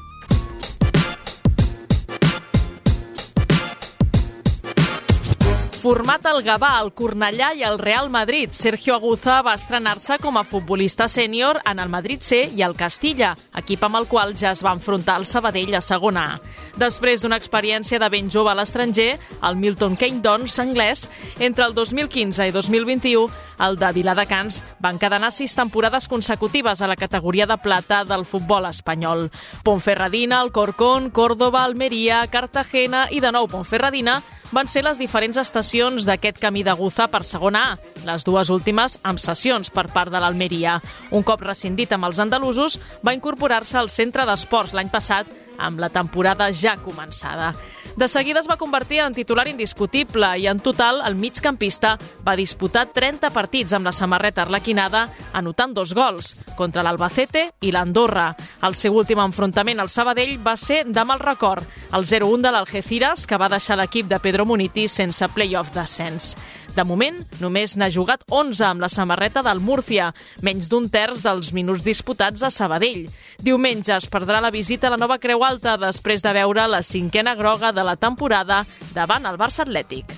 [5.80, 10.44] Format al Gavà, el Cornellà i el Real Madrid, Sergio Aguza va estrenar-se com a
[10.44, 14.60] futbolista sènior en el Madrid C i el Castilla, equip amb el qual ja es
[14.66, 16.34] va enfrontar el Sabadell a segona A.
[16.76, 19.14] Després d'una experiència de ben jove a l'estranger,
[19.48, 21.06] el Milton Keynes Dons anglès,
[21.40, 23.30] entre el 2015 i 2021,
[23.64, 28.68] el de Viladecans va encadenar sis temporades consecutives a la categoria de plata del futbol
[28.68, 29.30] espanyol.
[29.64, 34.20] Ponferradina, Alcorcón, Córdoba, Almeria, Cartagena i de nou Ponferradina
[34.52, 37.76] van ser les diferents estacions d'aquest camí de Guza per segona A,
[38.08, 40.80] les dues últimes amb sessions per part de l'Almeria.
[41.12, 45.30] Un cop rescindit amb els andalusos, va incorporar-se al centre d'esports l'any passat
[45.60, 47.54] amb la temporada ja començada.
[48.00, 52.86] De seguida es va convertir en titular indiscutible i en total el migcampista va disputar
[52.96, 58.30] 30 partits amb la samarreta arlequinada, anotant dos gols, contra l'Albacete i l'Andorra.
[58.64, 63.28] El seu últim enfrontament al Sabadell va ser de mal record, el 0-1 de l'Algeciras,
[63.28, 66.36] que va deixar l'equip de Pedro Muniti sense play-off d'ascens.
[66.80, 70.14] De moment, només n'ha jugat 11 amb la samarreta del Múrcia,
[70.46, 73.10] menys d'un terç dels minuts disputats a Sabadell.
[73.44, 77.36] Diumenge es perdrà la visita a la nova Creu Alta després de veure la cinquena
[77.36, 78.62] groga de la temporada
[78.96, 80.16] davant el Barça Atlètic.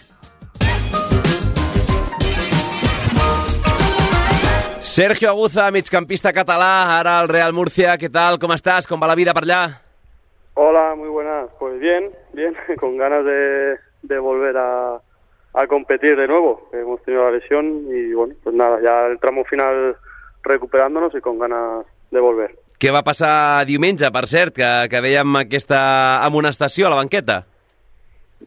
[4.85, 7.97] Sergio Aguza, migcampista català, ara al Real Murcia.
[7.97, 8.37] Què tal?
[8.37, 8.85] Com estàs?
[8.85, 9.63] Com va la vida per allà?
[10.53, 11.49] Hola, muy buenas.
[11.57, 14.99] Pues bien, bien, con ganas de, de volver a,
[15.53, 16.69] a competir de nuevo.
[16.73, 19.95] Hemos tenido la lesión y bueno, pues nada, ya el tramo final
[20.43, 22.55] recuperándonos y con ganas de volver.
[22.81, 27.43] Què va passar diumenge, per cert, que, que veiem aquesta amonestació a la banqueta?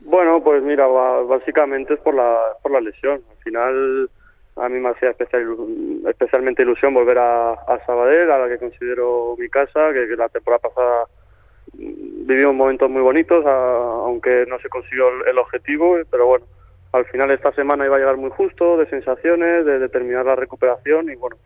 [0.00, 3.22] Bueno, pues mira, básicamente es por la, por la lesión.
[3.30, 4.10] Al final
[4.56, 5.54] a mí me hacía especial,
[6.10, 10.28] especialmente ilusión volver a, a Sabadell, a la que considero mi casa, que, que la
[10.28, 11.04] temporada pasada
[11.78, 16.44] mm, vivimos momentos muy bonitos, a- aunque no se consiguió el, el objetivo, pero bueno,
[16.94, 20.36] al final esta semana iba a llegar muy justo, de sensaciones, de, de terminar la
[20.36, 21.36] recuperación y bueno,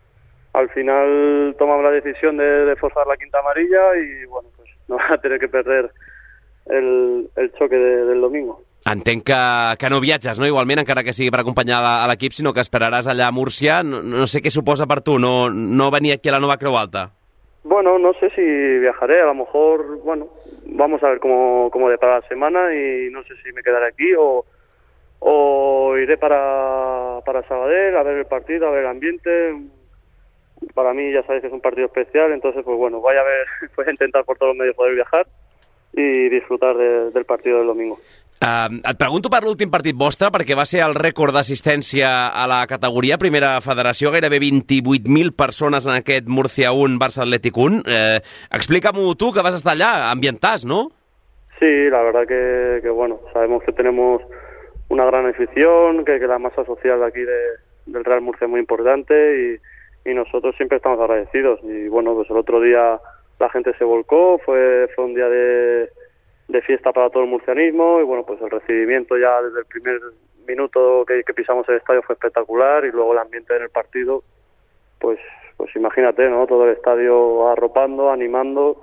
[0.53, 4.97] al final tomamos la decisión de, de forzar la quinta amarilla y bueno, pues no
[4.97, 5.89] van a tener que perder
[6.67, 8.61] el, el choque de- del domingo.
[8.89, 10.45] Entenc que, que no viatges, no?
[10.47, 13.81] Igualment, encara que sigui per acompanyar la- a l'equip, sinó que esperaràs allà a Múrcia.
[13.83, 16.77] No, no sé què suposa per tu no, no venir aquí a la nova Creu
[16.79, 17.09] Alta.
[17.63, 18.41] Bueno, no sé si
[18.79, 20.29] viajaré, a lo mejor, bueno,
[20.65, 24.13] vamos a ver cómo, cómo depara la semana y no sé si me quedaré aquí
[24.17, 24.45] o,
[25.19, 29.29] o iré para, para Sabadell a ver el partido, a ver el ambiente.
[30.73, 33.45] Para mí ya sabéis que es un partido especial, entonces pues bueno, voy a ver,
[33.77, 35.25] voy a intentar por todos los medios poder viajar
[35.93, 37.99] y disfrutar de- del partido del domingo.
[38.39, 42.61] Uh, et pregunto per l'últim partit vostre, perquè va ser el rècord d'assistència a la
[42.71, 47.81] categoria Primera Federació, gairebé 28.000 persones en aquest Murcia 1, Barça Atlètic 1.
[47.83, 48.21] Eh,
[48.55, 50.85] Explica-m'ho tu, que vas estar allà, ambientàs, no?
[51.59, 54.21] Sí, la verdad que, que, bueno, sabemos que tenemos
[54.89, 58.59] una gran afición, que, la masa social de aquí de- del Real Murcia es muy
[58.59, 59.59] importante
[60.05, 61.59] y, y nosotros siempre estamos agradecidos.
[61.63, 62.99] Y bueno, pues el otro día
[63.39, 65.89] la gente se volcó, fue, fue un día de,
[66.47, 69.99] de fiesta para todo el murcianismo y bueno, pues el recibimiento ya desde el primer
[70.47, 74.23] minuto que, que pisamos el estadio fue espectacular y luego el ambiente en el partido,
[74.99, 75.19] pues,
[75.57, 76.45] pues imagínate, ¿no?
[76.47, 78.81] Todo el estadio arropando, animando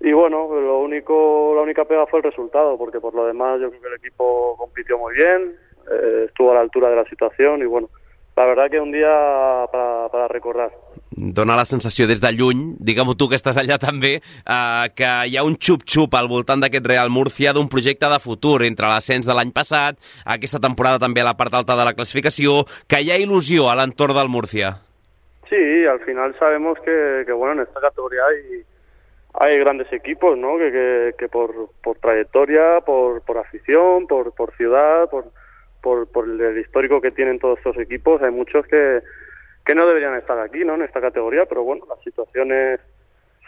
[0.00, 3.68] y bueno, lo único, la única pega fue el resultado, porque por lo demás yo
[3.68, 5.56] creo que el equipo compitió muy bien,
[5.90, 7.88] eh, estuvo a la altura de la situación y bueno,
[8.36, 10.70] la verdad que un día para, para recordar.
[11.10, 15.34] Dóna la sensació des de lluny, digue'm tu que estàs allà també, eh, que hi
[15.34, 19.34] ha un xup-xup al voltant d'aquest Real Murcia d'un projecte de futur entre l'ascens de
[19.34, 23.18] l'any passat, aquesta temporada també a la part alta de la classificació, que hi ha
[23.18, 24.76] il·lusió a l'entorn del Murcia.
[25.50, 28.62] Sí, al final sabemos que, que bueno, en esta categoría hay,
[29.40, 30.58] hay grandes equipos, ¿no?
[30.58, 35.26] Que, que, por, por trayectoria, por, por afición, por, por ciudad, por,
[35.80, 39.00] por, por el histórico que tienen todos estos equipos, hay muchos que,
[39.64, 40.74] que no deberían estar aquí, ¿no?
[40.74, 42.80] En esta categoría, pero bueno, las situaciones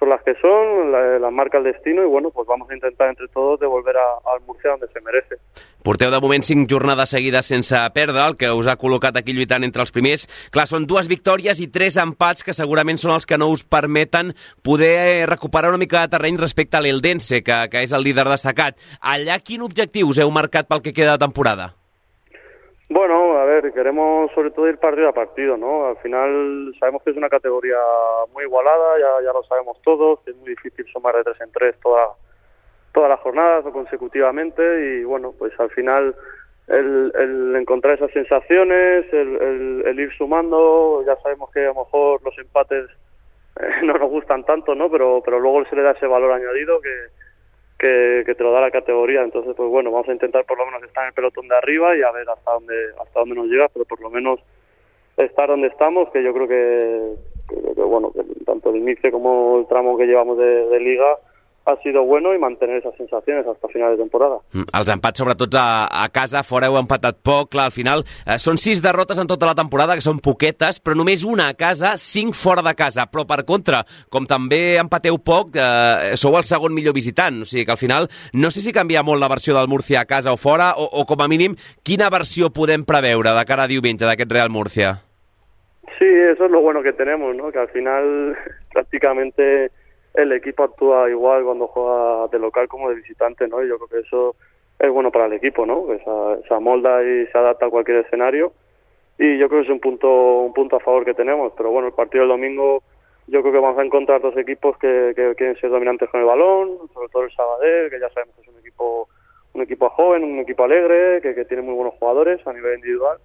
[0.00, 3.10] son las que son, la, las marca el destino y bueno, pues vamos a intentar
[3.10, 5.36] entre todos devolver al Murcia donde se merece.
[5.84, 9.64] Porteu de moment cinc jornades seguides sense perdre, el que us ha col·locat aquí lluitant
[9.64, 10.26] entre els primers.
[10.52, 14.34] Clar, són dues victòries i tres empats que segurament són els que no us permeten
[14.64, 18.80] poder recuperar una mica de terreny respecte a l'Eldense, que, que és el líder destacat.
[19.00, 21.79] Allà quin objectiu us heu marcat pel que queda de temporada?
[22.92, 25.86] Bueno, a ver, queremos sobre todo ir partido a partido, ¿no?
[25.86, 27.78] Al final sabemos que es una categoría
[28.32, 31.52] muy igualada, ya, ya lo sabemos todos, que es muy difícil sumar de tres en
[31.52, 32.08] tres toda,
[32.92, 36.16] todas las jornadas o consecutivamente y bueno, pues al final
[36.66, 42.36] el, el encontrar esas sensaciones, el, ir sumando, ya sabemos que a lo mejor los
[42.38, 42.86] empates
[43.60, 44.90] eh, no nos gustan tanto, ¿no?
[44.90, 46.90] Pero, pero luego se le da ese valor añadido que,
[47.80, 49.22] que, que te lo da la categoría.
[49.22, 51.96] Entonces, pues bueno, vamos a intentar por lo menos estar en el pelotón de arriba
[51.96, 54.38] y a ver hasta dónde, hasta dónde nos llega, pero por lo menos
[55.16, 57.14] estar donde estamos, que yo creo que,
[57.48, 58.12] que- que, bueno,
[58.46, 61.16] tanto el inicio como el tramo que llevamos de liga
[61.70, 64.38] ha sido bueno y mantener esas sensaciones hasta final de temporada.
[64.52, 68.38] Mm, Els empats, sobretot a, a casa, fora heu empatat poc, clar, al final eh,
[68.42, 71.94] són sis derrotes en tota la temporada, que són poquetes, però només una a casa,
[72.00, 73.06] cinc fora de casa.
[73.10, 77.66] Però per contra, com també empateu poc, eh, sou el segon millor visitant, o sigui
[77.66, 80.40] que al final no sé si canvia molt la versió del Murcia a casa o
[80.40, 81.56] fora, o, o com a mínim,
[81.86, 84.98] quina versió podem preveure de cara a diumenge d'aquest Real Murcia?
[85.98, 87.52] Sí, eso es lo bueno que tenemos, ¿no?
[87.52, 88.36] Que al final
[88.72, 89.70] prácticamente
[90.14, 93.62] el equipo actúa igual cuando juega de local como de visitante, ¿no?
[93.62, 94.36] Y yo creo que eso
[94.78, 95.86] es bueno para el equipo, ¿no?
[95.86, 95.98] Que
[96.46, 98.52] se, amolda y se adapta a cualquier escenario.
[99.18, 100.08] Y yo creo que es un punto,
[100.40, 101.52] un punto a favor que tenemos.
[101.56, 102.82] Pero bueno, el partido del domingo
[103.26, 106.26] yo creo que vamos a encontrar dos equipos que, que quieren ser dominantes con el
[106.26, 109.08] balón, sobre todo el Sabadell, que ya sabemos que es un equipo,
[109.52, 113.18] un equipo joven, un equipo alegre, que tiene muy buenos jugadores a nivel individual.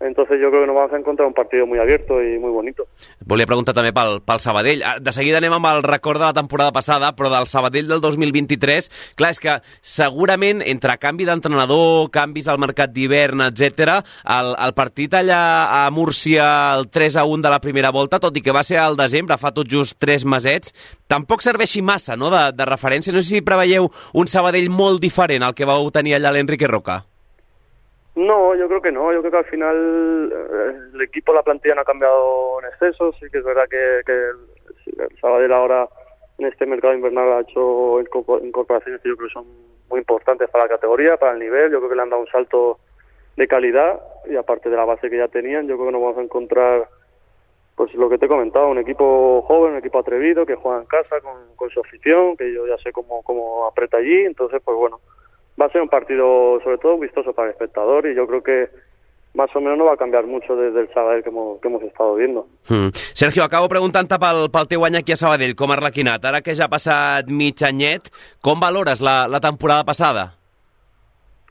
[0.00, 2.86] Entonces yo creo que nos vamos a encontrar un partido muy abierto y muy bonito.
[3.26, 4.84] Volia preguntar també pel, pel Sabadell.
[4.86, 8.00] Ah, De seguida anem amb el record de la temporada passada, però del Sabadell del
[8.04, 13.98] 2023, clar, és que segurament entre canvi d'entrenador, canvis al mercat d'hivern, etc,
[14.38, 15.42] el, el partit allà
[15.80, 16.46] a Múrcia,
[16.78, 19.38] el 3 a 1 de la primera volta, tot i que va ser al desembre,
[19.38, 20.74] fa tot just tres mesets,
[21.10, 23.12] tampoc serveixi massa no, de, de referència.
[23.12, 27.02] No sé si preveieu un Sabadell molt diferent al que vau tenir allà l'Enrique Roca.
[28.18, 29.12] No, yo creo que no.
[29.12, 33.12] Yo creo que al final eh, el equipo, la plantilla no ha cambiado en exceso.
[33.12, 35.88] Sí que es verdad que, que el, el Sabadell ahora
[36.38, 39.46] en este mercado invernal ha hecho incorpor- incorporaciones que yo creo que son
[39.88, 41.70] muy importantes para la categoría, para el nivel.
[41.70, 42.78] Yo creo que le han dado un salto
[43.36, 46.18] de calidad y aparte de la base que ya tenían, yo creo que nos vamos
[46.18, 46.88] a encontrar
[47.76, 50.86] pues lo que te he comentado, un equipo joven, un equipo atrevido, que juega en
[50.86, 54.76] casa con, con su afición, que yo ya sé cómo, cómo aprieta allí, entonces pues
[54.76, 54.98] bueno,
[55.60, 58.68] va a ser un partido sobre todo vistoso para el espectador y yo creo que
[59.34, 61.82] más o menos no va a cambiar mucho desde el Sabadell que hemos, que hemos
[61.82, 62.46] estado viendo.
[62.68, 62.88] Mm.
[62.92, 66.24] Sergio, acabo preguntant-te pel, pel teu any aquí a Sabadell, com a arlequinat.
[66.24, 68.10] Ara que ja ha passat mig anyet,
[68.42, 70.32] com valores la, la temporada passada?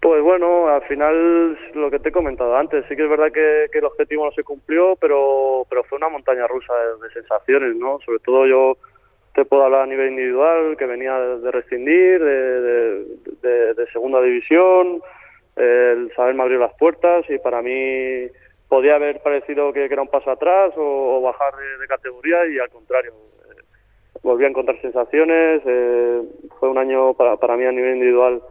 [0.01, 3.65] Pues bueno, al final lo que te he comentado antes, sí que es verdad que,
[3.71, 7.75] que el objetivo no se cumplió, pero, pero fue una montaña rusa de, de sensaciones,
[7.75, 7.99] ¿no?
[8.05, 8.77] Sobre todo yo
[9.37, 13.05] te puedo hablar a nivel individual, que venía de, rescindir, de,
[13.43, 14.99] de- segunda división,
[15.55, 18.27] el saber me abrió las puertas y para mí
[18.67, 22.69] podía haber parecido que, era un paso atrás o, bajar de, de categoría y al
[22.71, 23.13] contrario,
[23.45, 23.61] eh,
[24.23, 26.23] volví a encontrar sensaciones, eh,
[26.59, 28.41] fue un año para, para mí a nivel individual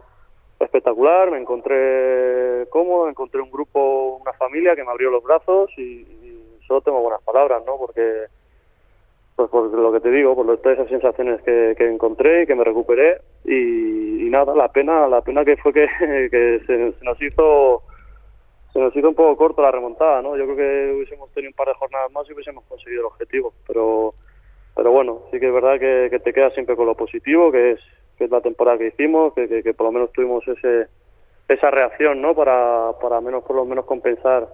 [0.57, 5.81] espectacular, me encontré cómodo, encontré un grupo, una familia que me abrió los brazos y,
[5.81, 7.75] y solo tengo buenas palabras, ¿no?
[7.77, 8.27] Porque,
[9.37, 12.63] pues por lo que te digo, por todas esas sensaciones que, que encontré que me
[12.63, 15.87] recuperé y, y nada, la pena, la pena que fue que,
[16.65, 17.83] se, se nos hizo
[18.73, 20.35] se nos hizo un poco corto la remontada, ¿no?
[20.35, 23.53] Yo creo que hubiésemos tenido un par de jornadas más y hubiésemos conseguido el objetivo,
[23.67, 24.15] pero
[24.75, 27.79] pero bueno, sí que es verdad que, te quedas siempre con lo positivo, que es,
[28.17, 30.87] que es la temporada que hicimos, que, que, que por lo menos tuvimos ese
[31.47, 32.33] esa reacción, ¿no?
[32.33, 34.47] Para, para menos por lo menos compensar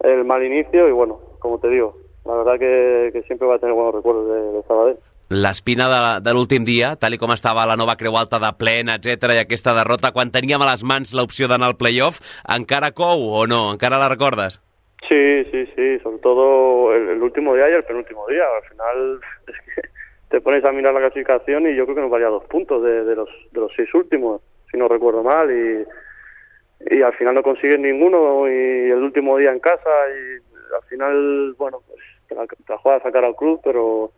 [0.00, 3.58] el mal inicio y bueno, como te digo, la verdad que, que siempre va a
[3.58, 4.98] tener buenos recuerdos de, de Sabadell.
[5.30, 8.98] L'espina de, de l'últim dia, tal i com estava la nova Creu Alta de plena,
[9.00, 12.20] etc i aquesta derrota, quan teníem a les mans l'opció d'anar al playoff,
[12.56, 13.72] encara cou o no?
[13.72, 14.60] Encara la recordes?
[15.08, 18.44] Sí, sí, sí, sobre todo el, el último día y el penúltimo día.
[18.56, 19.88] Al final es que
[20.28, 23.04] te pones a mirar la clasificación y yo creo que nos valía dos puntos de,
[23.04, 27.42] de los de los seis últimos, si no recuerdo mal, y, y al final no
[27.42, 32.46] consigues ninguno y el último día en casa y al final, bueno, pues te la,
[32.68, 34.12] la juegas a sacar al club, pero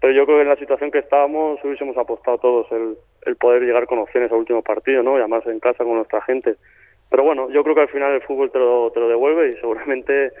[0.00, 2.96] pero yo creo que en la situación que estábamos hubiésemos apostado todos el,
[3.26, 5.16] el poder llegar con opciones al último partido, ¿no?
[5.16, 6.56] Y además en casa con nuestra gente.
[7.10, 9.52] Pero bueno, yo creo que al final el fútbol te lo, te lo devuelve y
[9.54, 10.32] seguramente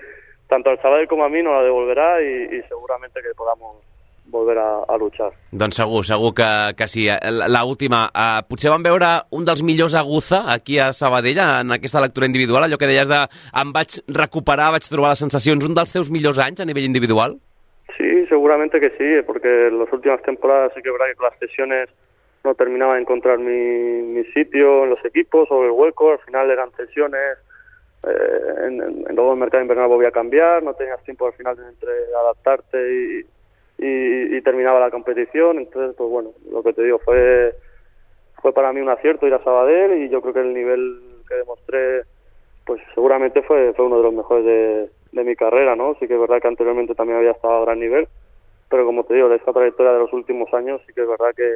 [0.48, 3.89] tanto al Sabadell como a mí nos la devolverá y seguramente que podamos
[4.30, 5.32] volver a, a luchar.
[5.52, 7.06] Doncs segur, segur que, que sí.
[7.08, 11.72] La, la última, uh, potser vam veure un dels millors aguza aquí a Sabadell en
[11.76, 13.20] aquesta lectura individual, allò que deies de
[13.60, 17.36] em vaig recuperar, vaig trobar les sensacions, un dels teus millors anys a nivell individual?
[17.98, 21.38] Sí, seguramente que sí, porque en las últimas temporadas sí que verdad que con las
[21.38, 21.88] sesiones
[22.44, 23.52] no terminaba de encontrar mi,
[24.14, 27.36] mi sitio en los equipos o el hueco, al final eran cesiones,
[28.04, 31.54] eh, en, en- luego el mercado invernal volvía a cambiar, no tenías tiempo al final
[31.56, 31.90] de entre
[32.22, 33.26] adaptarte y,
[33.80, 37.54] y, y terminaba la competición, entonces pues bueno, lo que te digo fue
[38.42, 41.34] fue para mí un acierto ir a Sabadell y yo creo que el nivel que
[41.36, 42.02] demostré
[42.64, 45.94] pues seguramente fue, fue uno de los mejores de, de mi carrera, ¿no?
[45.98, 48.06] Sí que es verdad que anteriormente también había estado a gran nivel,
[48.68, 51.34] pero como te digo, de esta trayectoria de los últimos años sí que es verdad
[51.34, 51.50] que,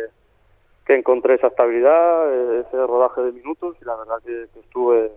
[0.86, 5.10] que encontré esa estabilidad, eh, ese rodaje de minutos y la verdad que, que estuve,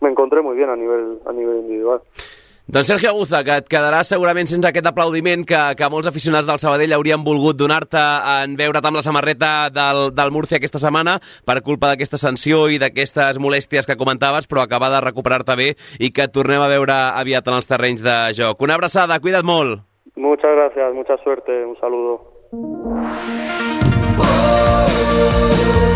[0.00, 2.00] me encontré muy bien a nivel, a nivel individual.
[2.66, 6.58] Doncs Sergio Aguza, que et quedaràs segurament sense aquest aplaudiment que, que molts aficionats del
[6.58, 8.02] Sabadell haurien volgut donar-te
[8.32, 12.80] en veure't amb la samarreta del, del Murcia aquesta setmana per culpa d'aquesta sanció i
[12.82, 15.68] d'aquestes molèsties que comentaves, però acabar de recuperar-te bé
[16.02, 18.58] i que et tornem a veure aviat en els terrenys de joc.
[18.66, 19.86] Una abraçada, cuida't molt!
[20.16, 22.18] Muchas gracias, mucha suerte, un saludo.
[24.18, 25.95] Ràdio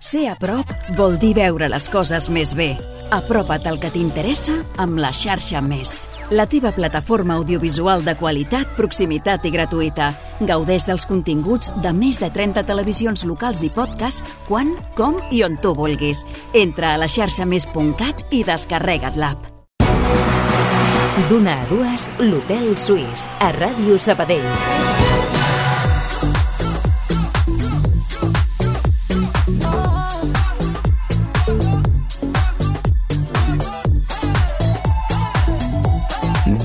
[0.00, 2.76] Ser a prop vol dir veure les coses més bé.
[3.10, 6.06] Apropa't al que t'interessa amb la xarxa Més.
[6.30, 10.12] La teva plataforma audiovisual de qualitat, proximitat i gratuïta.
[10.40, 15.58] Gaudeix dels continguts de més de 30 televisions locals i podcast quan, com i on
[15.58, 16.22] tu vulguis.
[16.52, 19.50] Entra a la xarxa més.cat i descarrega't l'app.
[21.28, 25.07] D'una a dues, l'Hotel Suís, a Ràdio Sabadell.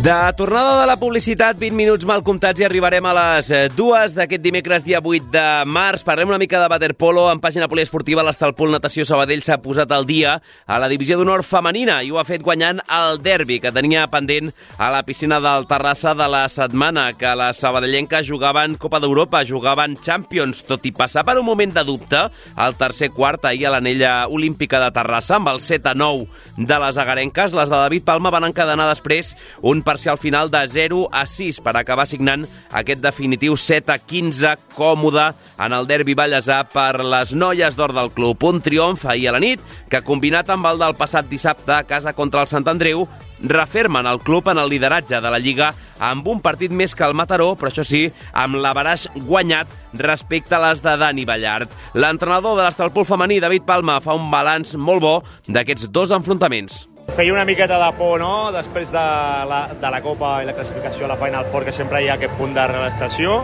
[0.03, 4.11] De tornada de la publicitat, 20 minuts mal comptats i arribarem a les eh, dues
[4.17, 6.01] d'aquest dimecres, dia 8 de març.
[6.03, 7.29] Parlem una mica de waterpolo.
[7.31, 10.33] En pàgina poliesportiva, l'Estalpol Natació Sabadell s'ha posat al dia
[10.67, 14.51] a la divisió d'honor femenina i ho ha fet guanyant el derbi que tenia pendent
[14.75, 19.95] a la piscina del Terrassa de la setmana, que les sabadellenques jugaven Copa d'Europa, jugaven
[20.03, 22.25] Champions, tot i passar per un moment de dubte
[22.57, 26.27] al tercer quart ahir a l'anella olímpica de Terrassa amb el 7 a 9
[26.59, 27.55] de les agarenques.
[27.55, 29.31] Les de David Palma van encadenar després
[29.63, 34.55] un parcial final de 0 a 6 per acabar signant aquest definitiu 7 a 15
[34.73, 35.27] còmode
[35.61, 38.41] en el derbi ballesà per les noies d'or del club.
[38.49, 39.61] Un triomf ahir a la nit
[39.93, 43.05] que combinat amb el del passat dissabte a casa contra el Sant Andreu
[43.43, 45.69] refermen el club en el lideratge de la Lliga
[45.99, 49.69] amb un partit més que el Mataró, però això sí, amb l'avaraix guanyat
[49.99, 51.69] respecte a les de Dani Ballart.
[51.93, 55.13] L'entrenador de l'Estalpol femení, David Palma, fa un balanç molt bo
[55.45, 56.87] d'aquests dos enfrontaments.
[57.11, 59.01] Feia una miqueta de por, no?, després de
[59.45, 62.15] la, de la Copa i la classificació a la Final Four, que sempre hi ha
[62.15, 63.35] aquest punt de relaxació.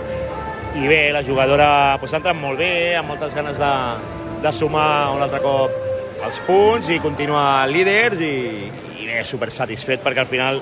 [0.80, 1.68] I bé, la jugadora
[2.00, 3.74] pues, ha entrat molt bé, amb moltes ganes de,
[4.42, 5.76] de sumar un altre cop
[6.26, 8.36] els punts i continuar líders i,
[9.04, 10.62] i bé, super satisfet perquè al final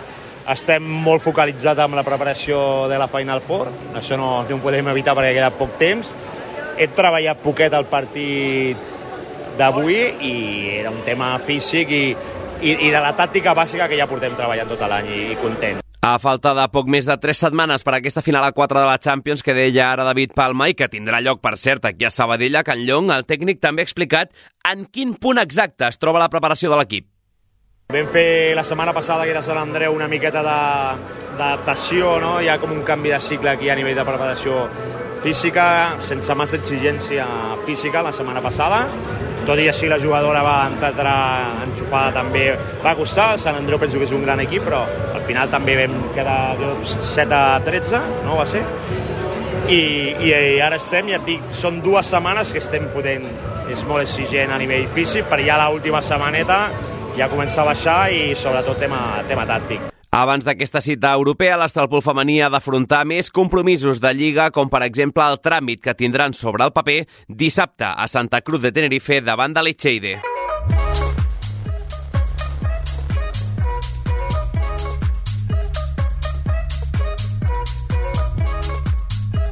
[0.51, 2.59] estem molt focalitzats amb la preparació
[2.91, 3.71] de la Final Four.
[3.99, 6.11] Això no, no ho podem evitar perquè queda poc temps.
[6.77, 8.95] He treballat poquet al partit
[9.57, 10.35] d'avui i
[10.77, 12.03] era un tema físic i,
[12.61, 15.83] i, i de la tàctica bàsica que ja portem treballant tot l'any i, i content.
[16.07, 18.99] A falta de poc més de 3 setmanes per aquesta final a 4 de la
[19.01, 22.55] Champions que deia ara David Palma i que tindrà lloc, per cert, aquí a Sabadell,
[22.55, 24.31] a Can Llong, el tècnic també ha explicat
[24.71, 27.09] en quin punt exacte es troba la preparació de l'equip.
[27.91, 32.33] Vam fer la setmana passada, que era Sant Andreu, una miqueta d'adaptació, no?
[32.43, 34.65] Hi ha com un canvi de cicle aquí a nivell de preparació
[35.23, 35.67] física,
[36.03, 37.27] sense massa exigència
[37.65, 38.85] física la setmana passada.
[39.47, 41.17] Tot i així la jugadora va entrar
[41.63, 42.49] enxufada també.
[42.83, 44.81] Va costar, Sant Andreu penso que és un gran equip, però
[45.15, 48.65] al final també vam quedar jo, 7 a 13, no va ser?
[49.71, 53.27] I, i, i ara estem, ja et dic, són dues setmanes que estem fotent.
[53.71, 56.65] És molt exigent a nivell físic, però ja l'última setmaneta
[57.17, 59.96] ja comença a baixar i sobretot tema, tema tàctic.
[60.09, 65.25] Abans d'aquesta cita europea, l'Estalpol femení ha d'afrontar més compromisos de Lliga, com per exemple
[65.27, 69.67] el tràmit que tindran sobre el paper dissabte a Santa Cruz de Tenerife davant de
[69.67, 70.15] l'Echeide.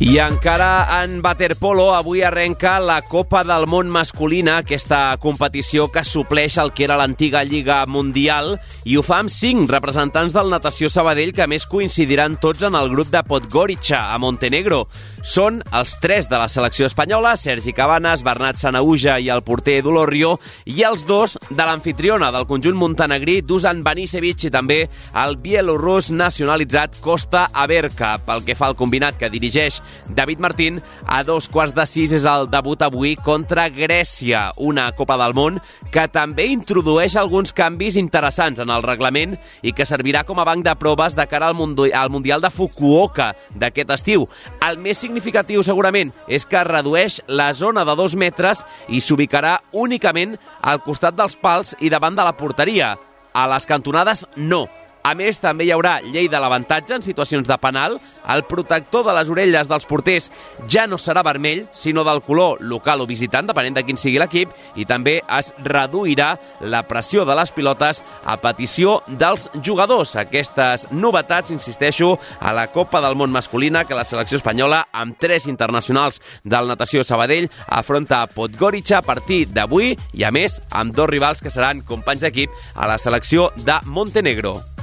[0.05, 6.59] I encara en waterpolo, avui arrenca la Copa del Món masculina, aquesta competició que supleix
[6.61, 11.31] el que era l'antiga Lliga Mundial, i ho fa amb cinc representants del Natació Sabadell
[11.33, 14.83] que més coincidiran tots en el grup de Podgorica, a Montenegro.
[15.25, 20.35] Són els tres de la selecció espanyola, Sergi Cabanes, Bernat Sanauja i el porter Dolorrio,
[20.69, 24.77] i els dos de l'anfitriona del conjunt montenegrí, Dusan Banisevic, i també
[25.17, 28.19] el bielorrus nacionalitzat Costa Aberka.
[28.21, 29.81] Pel que fa al combinat que dirigeix
[30.13, 30.77] David Martín,
[31.09, 35.57] a dos quarts de sis és el debut avui contra Grècia, una Copa del Món
[35.89, 40.65] que també introdueix alguns canvis interessants en el reglament i que servirà com a banc
[40.65, 44.27] de proves de cara al, mundo, al Mundial de Fukuoka d'aquest estiu.
[44.65, 50.35] El més significatiu, segurament, és que redueix la zona de dos metres i s'ubicarà únicament
[50.61, 52.95] al costat dels pals i davant de la porteria.
[53.35, 54.65] A les cantonades, no.
[55.05, 57.99] A més, també hi haurà llei de l'avantatge en situacions de penal.
[58.33, 60.31] El protector de les orelles dels porters
[60.71, 64.49] ja no serà vermell, sinó del color local o visitant, depenent de quin sigui l'equip,
[64.73, 66.31] i també es reduirà
[66.65, 70.15] la pressió de les pilotes a petició dels jugadors.
[70.17, 75.45] Aquestes novetats, insisteixo, a la Copa del Món masculina que la selecció espanyola, amb tres
[75.45, 81.45] internacionals del natació Sabadell, afronta Podgorica a partir d'avui i, a més, amb dos rivals
[81.45, 84.74] que seran companys d'equip a la selecció de Montenegro.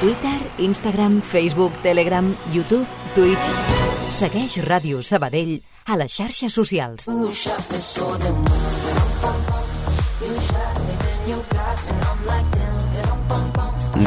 [0.00, 2.86] Twitter, Instagram, Facebook, Telegram, YouTube,
[3.16, 3.48] Twitch.
[4.14, 5.56] Segueix Ràdio Sabadell
[5.90, 7.08] a les xarxes socials.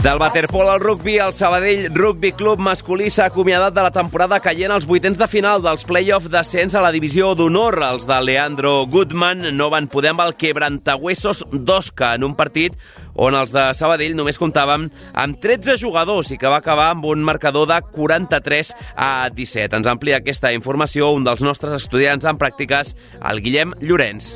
[0.02, 4.72] Del waterpol al rugby, el Sabadell Rugby Club masculí s'ha acomiadat de la temporada caient
[4.72, 7.78] als vuitens de final dels play-off d'ascens a la divisió d'honor.
[7.92, 12.80] Els de Leandro Goodman no van poder amb el quebrantahuesos d'Osca en un partit
[13.16, 17.24] on els de Sabadell només comptàvem amb 13 jugadors i que va acabar amb un
[17.24, 19.82] marcador de 43 a 17.
[19.82, 22.96] Ens amplia aquesta informació un dels nostres estudiants en pràctiques,
[23.30, 24.36] el Guillem Llorenç.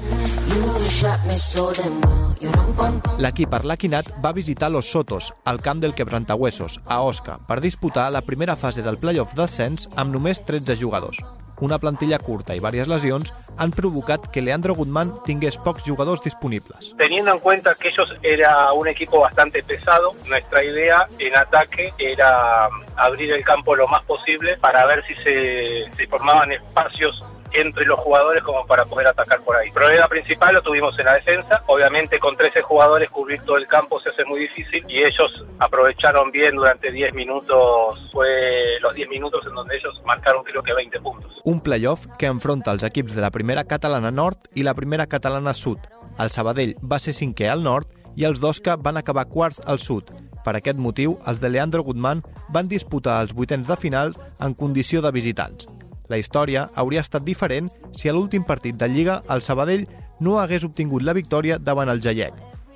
[3.20, 8.22] L'equip arlequinat va visitar Los Sotos, al camp del Quebrantahuesos, a Osca, per disputar la
[8.22, 11.24] primera fase del playoff d'ascens amb només 13 jugadors.
[11.62, 16.94] Una plantilla curta i diverses lesions han provocat que Leandro Guzmán tingués pocs jugadors disponibles.
[16.98, 22.68] Teniendo en cuenta que ellos era un equipo bastante pesado, nuestra idea en ataque era
[22.98, 27.24] abrir el campo lo más posible para ver si se, se formaban espacios
[27.56, 29.68] entre los jugadores como para poder atacar por ahí.
[29.68, 31.64] El problema principal lo tuvimos en la defensa.
[31.68, 36.32] Obviamente con 13 jugadores cubrir todo el campo se hace muy difícil y ellos aprovecharon
[36.32, 41.00] bien durante 10 minutos, fue los 10 minutos en donde ellos marcaron creo que 20
[41.00, 41.32] puntos.
[41.44, 45.54] Un playoff que enfronta els equips de la primera catalana nord i la primera catalana
[45.54, 45.80] sud.
[46.20, 50.10] El Sabadell va ser cinquè al nord i els d'Osca van acabar quarts al sud.
[50.46, 52.22] Per aquest motiu, els de Leandro Guzmán
[52.54, 55.66] van disputar els vuitens de final en condició de visitants.
[56.08, 59.88] La història hauria estat diferent si a l'últim partit de Lliga el Sabadell
[60.20, 62.34] no hagués obtingut la victòria davant el Jallec.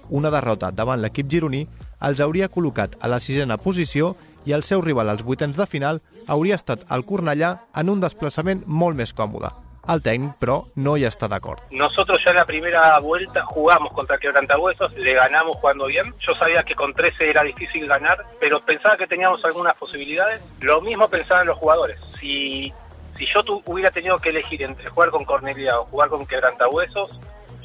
[0.10, 1.68] Una derrota davant l'equip gironí
[2.08, 4.16] els hauria col·locat a la sisena posició
[4.46, 8.64] i el seu rival als vuitens de final hauria estat el Cornellà en un desplaçament
[8.66, 9.52] molt més còmode.
[9.90, 10.56] El tècnic, però,
[10.86, 11.62] no hi està d'acord.
[11.72, 16.14] Nosotros ya en la primera vuelta jugamos contra Quebrantahuesos, le ganamos jugando bien.
[16.20, 20.44] Yo sabía que con 13 era difícil ganar, pero pensaba que teníamos algunas posibilidades.
[20.62, 21.98] Lo mismo pensaban los jugadores.
[22.20, 22.72] Si,
[23.20, 27.12] si yo tu- hubiera tenido que elegir entre jugar con Cornelia o jugar con Quebrantahuesos,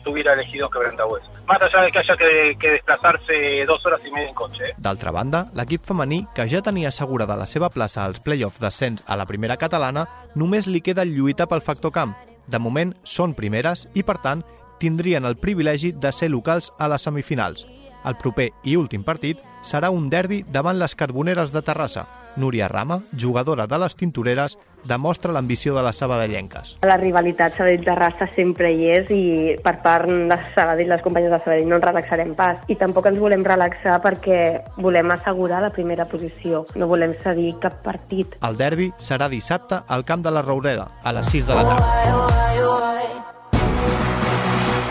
[0.05, 1.31] yo hubiera elegido Quebrantahuesos.
[1.47, 4.65] Más allá de que haya que, que desplazarse dos horas y media en coche.
[4.71, 4.75] ¿eh?
[4.77, 9.17] D'altra banda, l'equip femení, que ja tenia assegurada la seva plaça als play-offs d'ascens a
[9.17, 12.15] la primera catalana, només li queda lluita pel factor camp.
[12.47, 14.43] De moment, són primeres i, per tant,
[14.81, 17.65] tindrien el privilegi de ser locals a les semifinals.
[18.05, 22.05] El proper i últim partit serà un derbi davant les Carboneres de Terrassa.
[22.37, 26.75] Núria Rama, jugadora de les Tintoreres, demostra l'ambició de les sabadellenques.
[26.85, 29.23] La rivalitat Sabadell-Terrassa sempre hi és i
[29.65, 32.61] per part de Sabadell, les companyes de Sabadell, no ens relaxarem pas.
[32.69, 34.41] I tampoc ens volem relaxar perquè
[34.77, 36.67] volem assegurar la primera posició.
[36.75, 38.37] No volem cedir cap partit.
[38.45, 42.35] El derbi serà dissabte al camp de la Roureda, a les 6 de la tarda.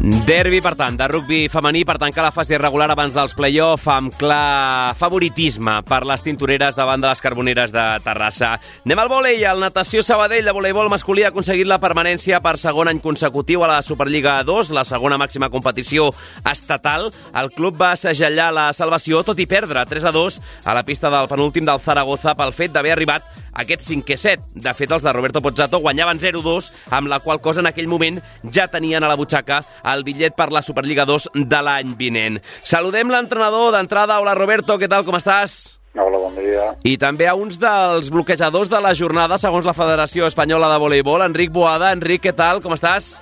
[0.00, 4.14] Derbi, per tant, de rugby femení per tancar la fase regular abans dels play-off amb
[4.16, 8.54] clar favoritisme per les tintoreres davant de les carboneres de Terrassa.
[8.86, 9.44] Anem al vòlei.
[9.44, 13.68] El Natació Sabadell de voleibol masculí ha aconseguit la permanència per segon any consecutiu a
[13.68, 16.08] la Superliga 2, la segona màxima competició
[16.48, 17.10] estatal.
[17.36, 21.12] El club va segellar la salvació, tot i perdre 3 a 2 a la pista
[21.12, 23.28] del penúltim del Zaragoza pel fet d'haver arribat
[23.60, 24.44] aquest cinquè set.
[24.56, 28.20] De fet, els de Roberto Pozzato guanyaven 0-2, amb la qual cosa en aquell moment
[28.52, 29.60] ja tenien a la butxaca
[29.92, 32.40] el bitllet per la Superliga 2 de l'any vinent.
[32.60, 34.20] Saludem l'entrenador d'entrada.
[34.20, 35.76] Hola, Roberto, què tal, com estàs?
[35.98, 36.68] Hola, bon dia.
[36.86, 41.24] I també a uns dels bloquejadors de la jornada, segons la Federació Espanyola de Voleibol,
[41.26, 41.90] Enric Boada.
[41.96, 43.16] Enric, què tal, com estàs?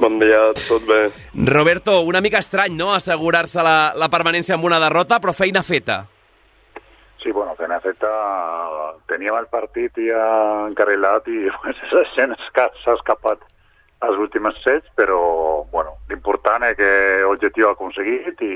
[0.00, 1.10] Bon dia, tot bé.
[1.46, 6.06] Roberto, una mica estrany, no?, assegurar-se la, la permanència amb una derrota, però feina feta.
[7.22, 8.08] Sí, bueno, feina feta,
[9.10, 10.22] teníem el partit ja
[10.70, 13.42] encarrilat i pues, esca- s'ha escapat
[14.08, 15.18] els últims sets, però
[15.70, 16.88] bueno, l'important és que
[17.26, 18.54] l'objectiu ha aconseguit i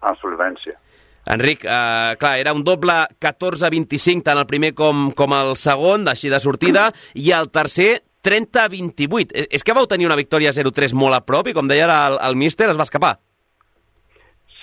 [0.00, 0.78] amb solvència.
[1.26, 6.30] Enric, eh, clar, era un doble 14-25 tant el primer com, com el segon, així
[6.32, 6.86] de sortida,
[7.18, 9.34] i el tercer 30-28.
[9.34, 12.16] Eh, És que vau tenir una victòria 0-3 molt a prop i, com deia el,
[12.30, 13.16] el míster, es va escapar.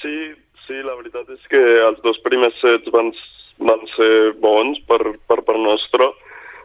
[0.02, 0.16] Sí,
[0.68, 3.12] sí, la veritat és que els dos primers sets van,
[3.70, 6.10] van ser bons per, per part nostra,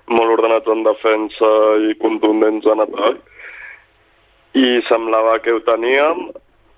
[0.08, 1.52] molt ordenats en defensa
[1.88, 3.22] i contundents en atac,
[4.56, 6.28] i semblava que ho teníem.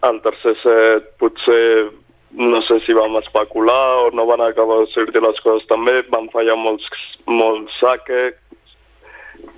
[0.09, 1.91] El tercer set potser
[2.31, 6.29] no sé si vam especular o no van acabar de sortir les coses també, van
[6.35, 6.87] fallar molts,
[7.27, 8.39] molts saques,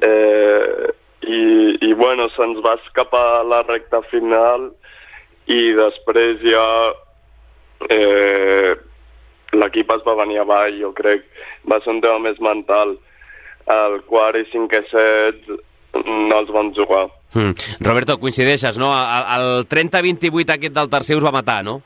[0.00, 0.90] eh,
[1.22, 1.42] i,
[1.88, 4.70] i bueno, se'ns va escapar la recta final
[5.46, 6.64] i després ja
[7.90, 8.74] eh,
[9.52, 11.24] l'equip es va venir avall, jo crec.
[11.70, 12.96] Va ser un tema més mental.
[13.72, 15.52] El quart i cinquè set
[16.02, 17.06] no els van jugar.
[17.34, 17.52] Mm.
[17.84, 18.90] Roberto, coincideixes, no?
[18.92, 21.80] El, el 30-28 aquest del tercer us va matar, no?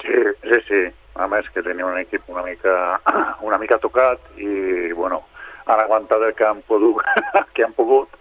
[0.00, 0.82] Sí, sí, sí.
[1.14, 2.74] A més que tenia un equip una mica,
[3.48, 5.22] una mica tocat i, bueno,
[5.66, 7.02] han aguantat el que han pogut,
[7.54, 8.20] que han pogut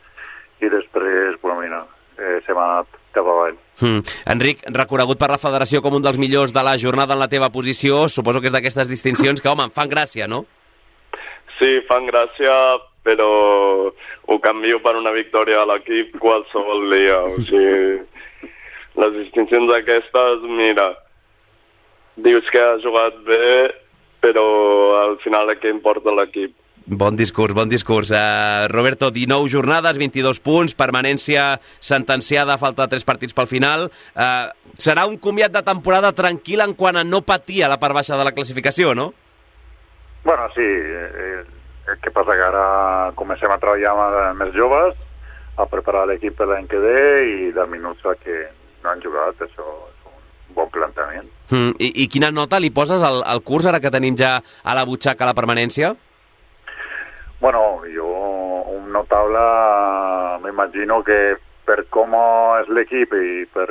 [0.64, 1.82] i després, bueno, mira,
[2.24, 3.58] eh, se m'ha anat cap avall.
[3.82, 4.02] Mm.
[4.34, 7.52] Enric, reconegut per la federació com un dels millors de la jornada en la teva
[7.54, 10.44] posició, suposo que és d'aquestes distincions que, home, em fan gràcia, no?
[11.60, 12.56] Sí, fan gràcia,
[13.06, 13.30] però
[13.92, 17.20] ho canvio per una victòria a l'equip qualsevol dia.
[17.28, 18.02] O sigui,
[19.04, 20.90] les distincions aquestes, mira,
[22.16, 23.74] dius que has jugat bé,
[24.24, 24.46] però
[25.04, 26.56] al final el que importa l'equip.
[26.86, 28.12] Bon discurs, bon discurs.
[28.12, 33.88] Uh, Roberto, 19 jornades, 22 punts, permanència sentenciada, falta 3 partits pel final.
[34.12, 37.96] Uh, serà un comiat de temporada tranquil en quant a no patir a la part
[37.96, 39.14] baixa de la classificació, no?
[40.26, 41.44] Bueno, sí, eh,
[41.88, 42.68] el que passa que ara
[43.16, 45.00] comencem a treballar amb més joves,
[45.56, 48.40] a preparar l'equip per l'any que ve i dels minuts que
[48.84, 51.28] no han jugat, això és un bon plantament.
[51.52, 54.76] Mm, i, I quina nota li poses al, al curs ara que tenim ja a
[54.76, 55.96] la butxaca la permanència?
[57.44, 59.42] Bueno, jo un notable
[60.44, 61.36] m'imagino que
[61.68, 63.66] per com és l'equip i per,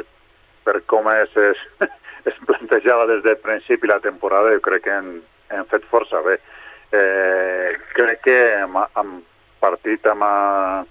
[0.61, 1.63] per com és, és,
[2.29, 5.09] es plantejava des del principi la temporada, jo crec que hem,
[5.57, 6.37] hem fet força bé.
[6.93, 9.25] Eh, crec que amb, amb
[9.65, 10.29] partit amb,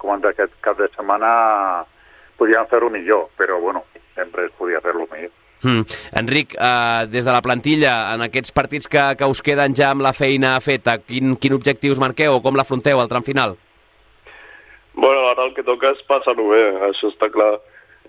[0.01, 1.35] com aquest cap de setmana
[2.41, 3.85] podíem fer-ho millor, però bueno,
[4.17, 5.29] sempre es podia fer-lo millor.
[5.63, 5.85] Mm.
[6.21, 10.01] Enric, eh, des de la plantilla, en aquests partits que, que us queden ja amb
[10.05, 13.57] la feina feta, quin, quin objectiu us marqueu o com l'afronteu al tram final?
[14.93, 17.53] Bueno, ara el que toca és passar-ho bé, això està clar.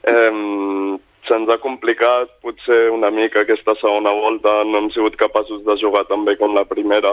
[0.02, 0.98] Eh,
[1.28, 6.02] Se'ns ha complicat potser una mica aquesta segona volta, no hem sigut capaços de jugar
[6.08, 7.12] tan bé com la primera,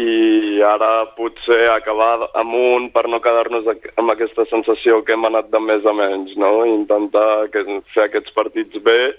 [0.00, 3.68] i ara potser acabar amunt per no quedar-nos
[4.00, 6.64] amb aquesta sensació que hem anat de més a menys, no?
[6.64, 9.12] Intentar que, fer aquests partits bé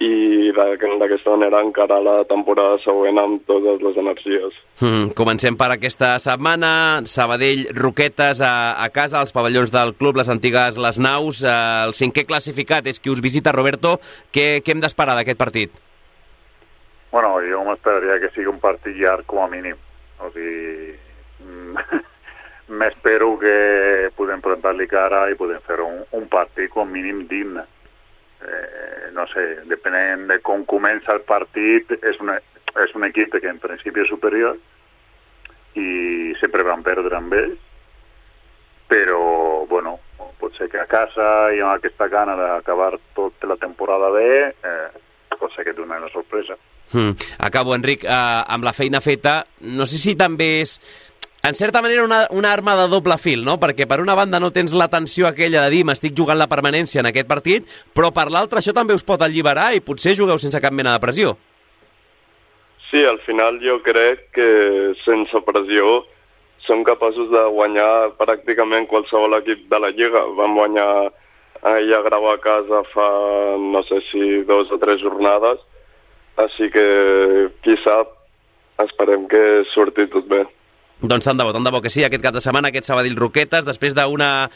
[0.00, 4.54] i d'aqu- d'aquesta manera encarar la temporada següent amb totes les energies.
[4.80, 7.02] Mm, comencem per aquesta setmana.
[7.06, 11.42] Sabadell, Roquetes a, a casa, als pavellons del club, les antigues Les Naus.
[11.44, 11.50] Eh,
[11.86, 13.96] el cinquè classificat és qui us visita, Roberto.
[14.32, 15.72] Què, què hem d'esperar d'aquest partit?
[17.12, 19.76] Bueno, jo m'esperaria que sigui un partit llarg com a mínim.
[20.20, 20.92] O sigui,
[22.76, 27.62] m'espero que podem plantar-li cara i podem fer un, un partit com a mínim digne.
[28.46, 32.36] Eh, no sé, depenent de com comença el partit, és, una,
[32.84, 34.58] és un equip que en principi és superior
[35.76, 37.58] i sempre van perdre amb ells,
[38.86, 39.96] però, bueno,
[40.38, 41.26] pot ser que a casa
[41.56, 44.88] i amb aquesta gana d'acabar tota la temporada bé, eh,
[45.36, 46.56] pot ser que et donen la sorpresa.
[46.92, 47.16] Mm.
[47.42, 48.10] Acabo, Enric, eh,
[48.46, 49.40] amb la feina feta.
[49.60, 50.78] No sé si també és
[51.48, 53.58] en certa manera una, una arma de doble fil, no?
[53.62, 57.02] Perquè per una banda no tens la tensió aquella de dir m'estic jugant la permanència
[57.02, 60.60] en aquest partit, però per l'altra això també us pot alliberar i potser jugueu sense
[60.62, 61.36] cap mena de pressió.
[62.90, 64.50] Sí, al final jo crec que
[65.04, 66.02] sense pressió
[66.66, 70.22] som capaços de guanyar pràcticament qualsevol equip de la Lliga.
[70.38, 70.90] Vam guanyar
[71.62, 73.08] ahir a Grau a casa fa,
[73.58, 75.62] no sé si dos o tres jornades,
[76.42, 76.86] així que,
[77.62, 78.12] qui sap,
[78.82, 79.42] esperem que
[79.72, 80.42] surti tot bé.
[81.02, 83.18] Doncs tant de bo, tant de bo que sí, aquest cap de setmana, aquest Sabadell
[83.20, 84.48] Roquetes, després d'una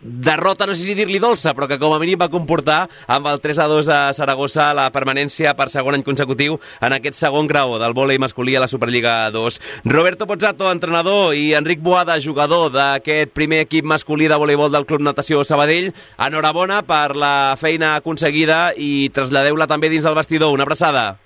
[0.00, 3.40] derrota, no sé si dir-li dolça, però que com a mínim va comportar amb el
[3.40, 7.78] 3 a 2 a Saragossa la permanència per segon any consecutiu en aquest segon grau
[7.80, 9.58] del vòlei masculí a la Superliga 2.
[9.88, 15.00] Roberto Pozzato, entrenador, i Enric Boada, jugador d'aquest primer equip masculí de voleibol del Club
[15.00, 20.52] Natació Sabadell, enhorabona per la feina aconseguida i traslladeu-la també dins del vestidor.
[20.52, 21.16] Una abraçada.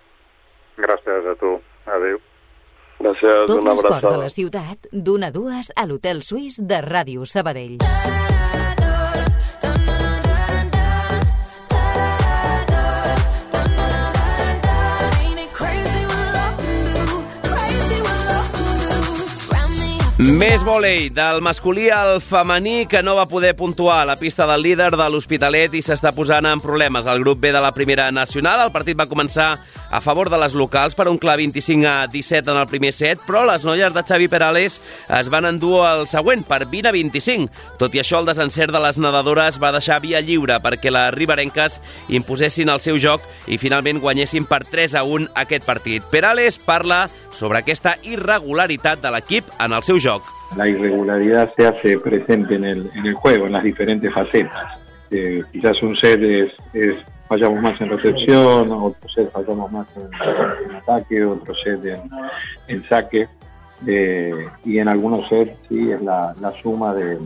[0.81, 1.30] Gràcies.
[3.01, 4.01] Gràcies, Tot una abraçada.
[4.05, 7.81] Tot de la ciutat, d'una a dues, a l'Hotel Suís de Ràdio Sabadell.
[20.21, 24.61] Més volei del masculí al femení que no va poder puntuar a la pista del
[24.61, 27.09] líder de l'Hospitalet i s'està posant en problemes.
[27.09, 29.55] El grup B de la primera nacional, el partit va començar
[29.91, 33.21] a favor de les locals per un clar 25 a 17 en el primer set,
[33.27, 34.81] però les noies de Xavi Perales
[35.19, 37.51] es van endur el següent per 20 a 25.
[37.79, 41.81] Tot i això, el desencert de les nedadores va deixar via lliure perquè les riberenques
[42.09, 46.07] imposessin el seu joc i finalment guanyessin per 3 a 1 aquest partit.
[46.11, 50.23] Perales parla sobre aquesta irregularitat de l'equip en el seu joc.
[50.57, 54.79] la irregularidad se hace presente en el, en el juego, en las diferentes facetas.
[55.11, 56.97] Eh, quizás un set es, es
[57.31, 62.11] fallamos más en recepción, otro set fallamos más en, en ataque, otro set en,
[62.67, 63.29] en saque.
[63.87, 67.19] Eh, y en algunos sets sí es la, suma de,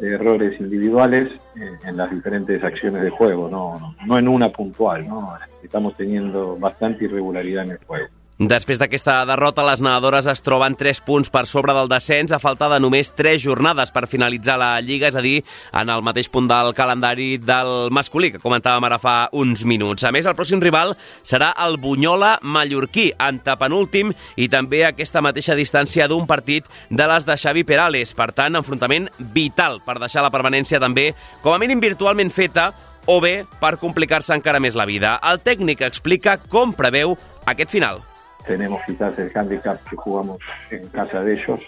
[0.00, 5.08] errores individuales eh, en las diferentes acciones de juego, no, no, no en una puntual.
[5.08, 5.32] ¿no?
[5.60, 8.06] Estamos teniendo bastante irregularidad en el juego.
[8.38, 12.68] Després d'aquesta derrota, les nedadores es troben 3 punts per sobre del descens a falta
[12.70, 15.40] de només 3 jornades per finalitzar la Lliga, és a dir,
[15.74, 20.04] en el mateix punt del calendari del masculí, que comentàvem ara fa uns minuts.
[20.06, 20.94] A més, el pròxim rival
[21.26, 27.26] serà el Bunyola mallorquí, antepenúltim, i també a aquesta mateixa distància d'un partit de les
[27.26, 28.12] de Xavi Perales.
[28.14, 31.08] Per tant, enfrontament vital per deixar la permanència també,
[31.42, 32.68] com a mínim virtualment feta,
[33.10, 35.16] o bé per complicar-se encara més la vida.
[35.26, 37.16] El tècnic explica com preveu
[37.50, 38.04] aquest final.
[38.46, 40.38] Tenemos quizás el handicap que jugamos
[40.70, 41.60] en casa de ellos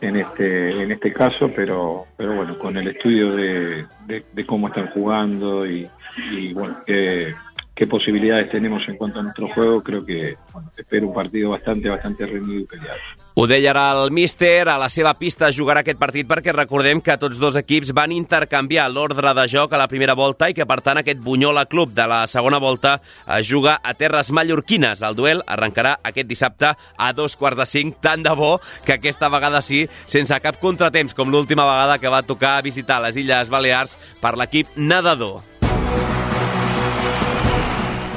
[0.00, 4.90] en este en este caso pero pero bueno con el estudio de, de- cómo están
[4.90, 5.88] jugando y,
[6.32, 7.32] y, bueno qué,
[7.74, 11.88] qué posibilidades tenemos en cuanto a nuestro juego creo que bueno, espero un partido bastante
[11.88, 12.98] bastante reñido y peleado
[13.38, 17.14] Ho deia ara el míster, a la seva pista jugarà aquest partit perquè recordem que
[17.22, 20.80] tots dos equips van intercanviar l'ordre de joc a la primera volta i que, per
[20.82, 22.96] tant, aquest Bunyola Club de la segona volta
[23.36, 25.04] es juga a terres mallorquines.
[25.06, 29.30] El duel arrencarà aquest dissabte a dos quarts de cinc, tant de bo que aquesta
[29.30, 33.94] vegada sí, sense cap contratemps, com l'última vegada que va tocar visitar les Illes Balears
[34.18, 35.44] per l'equip nedador.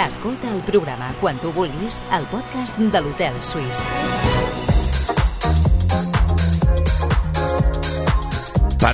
[0.01, 3.85] Escolta el programa quan tu vulguis al podcast de l'Hotel Suís.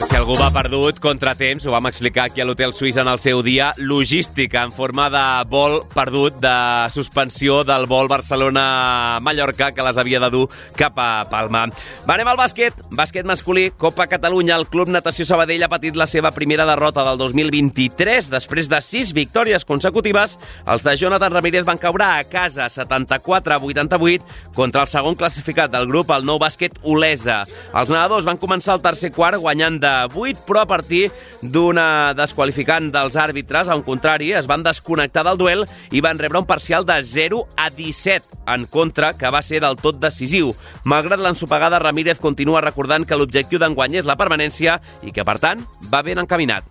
[0.08, 3.42] Si algú va perdut, contratemps, ho vam explicar aquí a l'Hotel Suís en el seu
[3.44, 6.54] dia, logística en forma de vol perdut, de
[6.94, 10.46] suspensió del vol Barcelona-Mallorca, que les havia de dur
[10.80, 11.66] cap a Palma.
[12.08, 12.78] Va, anem al bàsquet.
[12.96, 14.56] Bàsquet masculí, Copa Catalunya.
[14.56, 18.32] El Club Natació Sabadell ha patit la seva primera derrota del 2023.
[18.32, 20.38] Després de sis victòries consecutives,
[20.68, 25.74] els de Jonathan Ramírez van caure a casa 74 a 88 contra el segon classificat
[25.74, 27.44] del grup, el nou bàsquet Olesa.
[27.74, 31.08] Els nedadors van començar el tercer quart guanyant de 8, però a partir
[31.42, 36.50] d'una desqualificant dels àrbitres, en contrari, es van desconnectar del duel i van rebre un
[36.50, 40.54] parcial de 0 a 17 en contra, que va ser del tot decisiu.
[40.84, 45.66] Malgrat l'ensopegada, Ramírez continua recordant que l'objectiu d'enguany és la permanència i que, per tant,
[45.92, 46.64] va ben encaminat.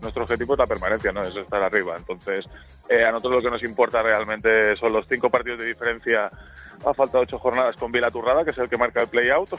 [0.00, 1.94] nuestro objetivo es la permanencia, no es estar arriba.
[1.96, 2.46] Entonces,
[2.88, 6.30] eh, a nosotros lo que nos importa realmente son los cinco partidos de diferencia
[6.84, 9.50] a falta de ocho jornadas con Vila Turrada, que es el que marca el play-out.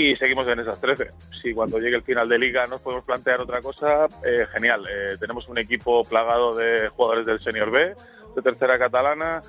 [0.00, 1.10] Y seguimos en esas 13.
[1.42, 4.80] Si cuando llegue el final de liga nos podemos plantear otra cosa, eh, genial.
[4.88, 7.94] Eh, tenemos un equipo plagado de jugadores del Senior B,
[8.34, 9.42] de tercera catalana,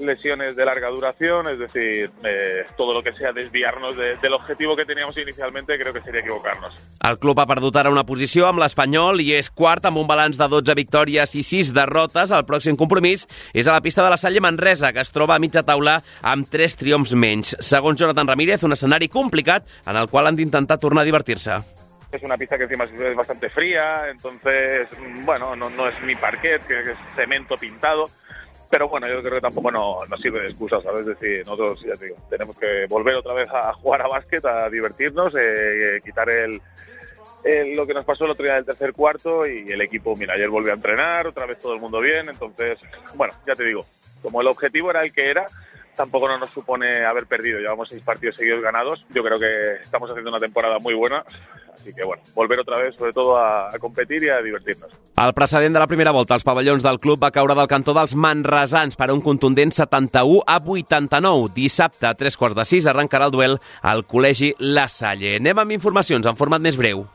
[0.00, 4.76] lesiones de larga duración, es decir, eh, todo lo que sea desviarnos de- del objetivo
[4.76, 6.72] que teníamos inicialmente creo que sería equivocarnos.
[7.08, 10.36] El club ha perdut ara una posició amb l'Espanyol i és quart amb un balanç
[10.38, 12.30] de 12 victòries i 6 derrotes.
[12.30, 15.38] El pròxim compromís és a la pista de la Salle Manresa, que es troba a
[15.38, 17.56] mitja taula amb 3 triomfs menys.
[17.60, 21.52] Segons Jonathan Ramírez, un escenari complicat en el qual han d'intentar tornar a divertir-se.
[22.10, 26.14] Es una pista que encima es bastante fría, entonces, mm, bueno, no, no es mi
[26.16, 28.06] parquet, que que es cemento pintado.
[28.70, 31.00] Pero bueno, yo creo que tampoco no, no sirve de excusa, ¿sabes?
[31.00, 34.44] Es decir, nosotros, ya te digo, tenemos que volver otra vez a jugar a básquet,
[34.44, 36.60] a divertirnos, eh, eh, quitar el,
[37.44, 40.34] el- lo que nos pasó el otro día del tercer cuarto y el equipo, mira,
[40.34, 42.78] ayer volvió a entrenar, otra vez todo el mundo bien, entonces,
[43.14, 43.86] bueno, ya te digo,
[44.22, 45.46] como el objetivo era el que era,
[45.98, 47.58] tampoco no nos supone haber perdido.
[47.58, 49.04] Llevamos seis partidos seguidos ganados.
[49.10, 51.22] Yo creo que estamos haciendo una temporada muy buena.
[51.74, 54.90] Así que bueno, volver otra vez, sobre todo, a, a competir y a divertirnos.
[55.16, 58.14] El precedent de la primera volta als pavellons del club va caure del cantó dels
[58.14, 61.52] manresans per un contundent 71 a 89.
[61.54, 65.36] Dissabte, a tres quarts de sis, arrencarà el duel al Col·legi La Salle.
[65.38, 67.06] Anem amb informacions en format més breu.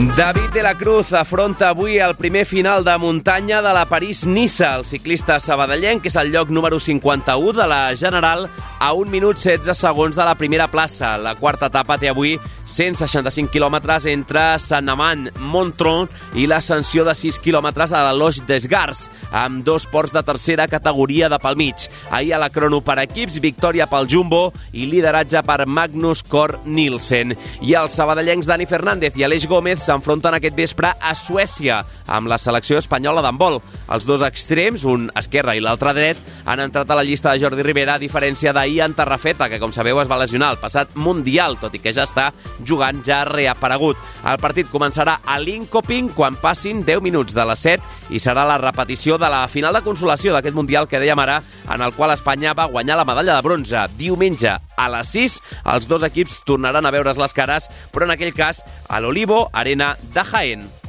[0.00, 4.78] David de la Cruz afronta avui el primer final de muntanya de la París-Niça.
[4.78, 8.46] El ciclista sabadellenc és el lloc número 51 de la General
[8.80, 11.18] a 1 minut 16 segons de la primera plaça.
[11.20, 17.92] La quarta etapa té avui 165 quilòmetres entre Sant-Amand, Montron i l'ascensió de 6 quilòmetres
[17.92, 21.88] a la Loix d'Esgars, amb dos ports de tercera categoria de pel mig.
[22.08, 27.36] Ahir a la crono per equips, victòria pel Jumbo i lideratge per Magnus Cor Nielsen.
[27.60, 32.38] I els sabadellencs Dani Fernández i Aleix Gómez s'enfronten aquest vespre a Suècia amb la
[32.38, 33.56] selecció espanyola d'handbol.
[33.90, 37.64] Els dos extrems, un esquerre i l'altre dret, han entrat a la llista de Jordi
[37.66, 41.58] Rivera a diferència d'ahir en Terrafeta, que com sabeu es va lesionar el passat Mundial,
[41.58, 42.28] tot i que ja està
[42.62, 43.98] jugant, ja ha reaparegut.
[44.22, 48.60] El partit començarà a Linkoping quan passin 10 minuts de les 7 i serà la
[48.62, 52.54] repetició de la final de consolació d'aquest Mundial que dèiem ara, en el qual Espanya
[52.54, 53.88] va guanyar la medalla de bronze.
[53.98, 55.38] Diumenge a les 6
[55.76, 59.96] els dos equips tornaran a veure's les cares, però en aquell cas a l'Olivo Arena
[60.14, 60.79] de Jaén.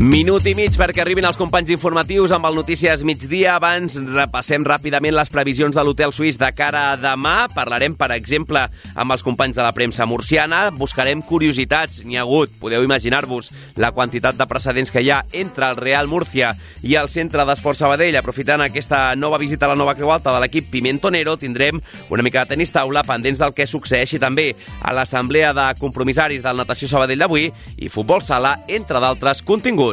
[0.00, 3.58] Minut i mig perquè arribin els companys informatius amb el Notícies Migdia.
[3.58, 7.50] Abans repassem ràpidament les previsions de l'hotel suís de cara a demà.
[7.52, 8.62] Parlarem, per exemple,
[8.96, 10.62] amb els companys de la premsa murciana.
[10.72, 11.98] Buscarem curiositats.
[12.08, 16.08] N'hi ha hagut, podeu imaginar-vos, la quantitat de precedents que hi ha entre el Real
[16.08, 18.16] Murcia i el Centre d'Esport Sabadell.
[18.16, 21.76] Aprofitant aquesta nova visita a la nova Creu Alta de l'equip Pimentonero, tindrem
[22.08, 26.64] una mica de tenis taula pendents del que succeeixi també a l'assemblea de compromissaris del
[26.64, 29.89] Natació Sabadell d'avui i futbol sala, entre d'altres continguts.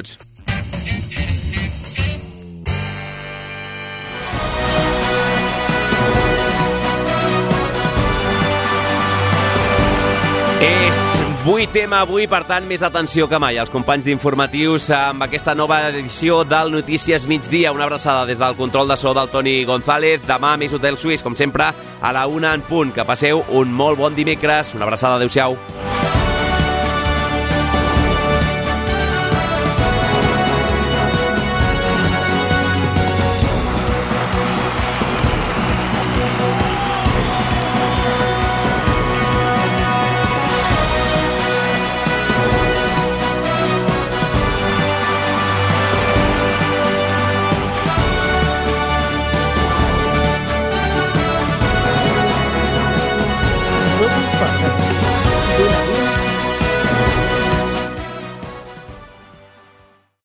[10.57, 10.97] És
[11.47, 15.79] 8 tema avui, per tant, més atenció que mai als companys d'informatius amb aquesta nova
[15.87, 17.71] edició del Notícies Migdia.
[17.71, 20.25] Una abraçada des del control de so del Toni González.
[20.27, 21.71] Demà més Hotel Suís, com sempre,
[22.01, 22.91] a la una en punt.
[22.91, 24.75] Que passeu un molt bon dimecres.
[24.75, 25.57] Una abraçada, adeu-siau.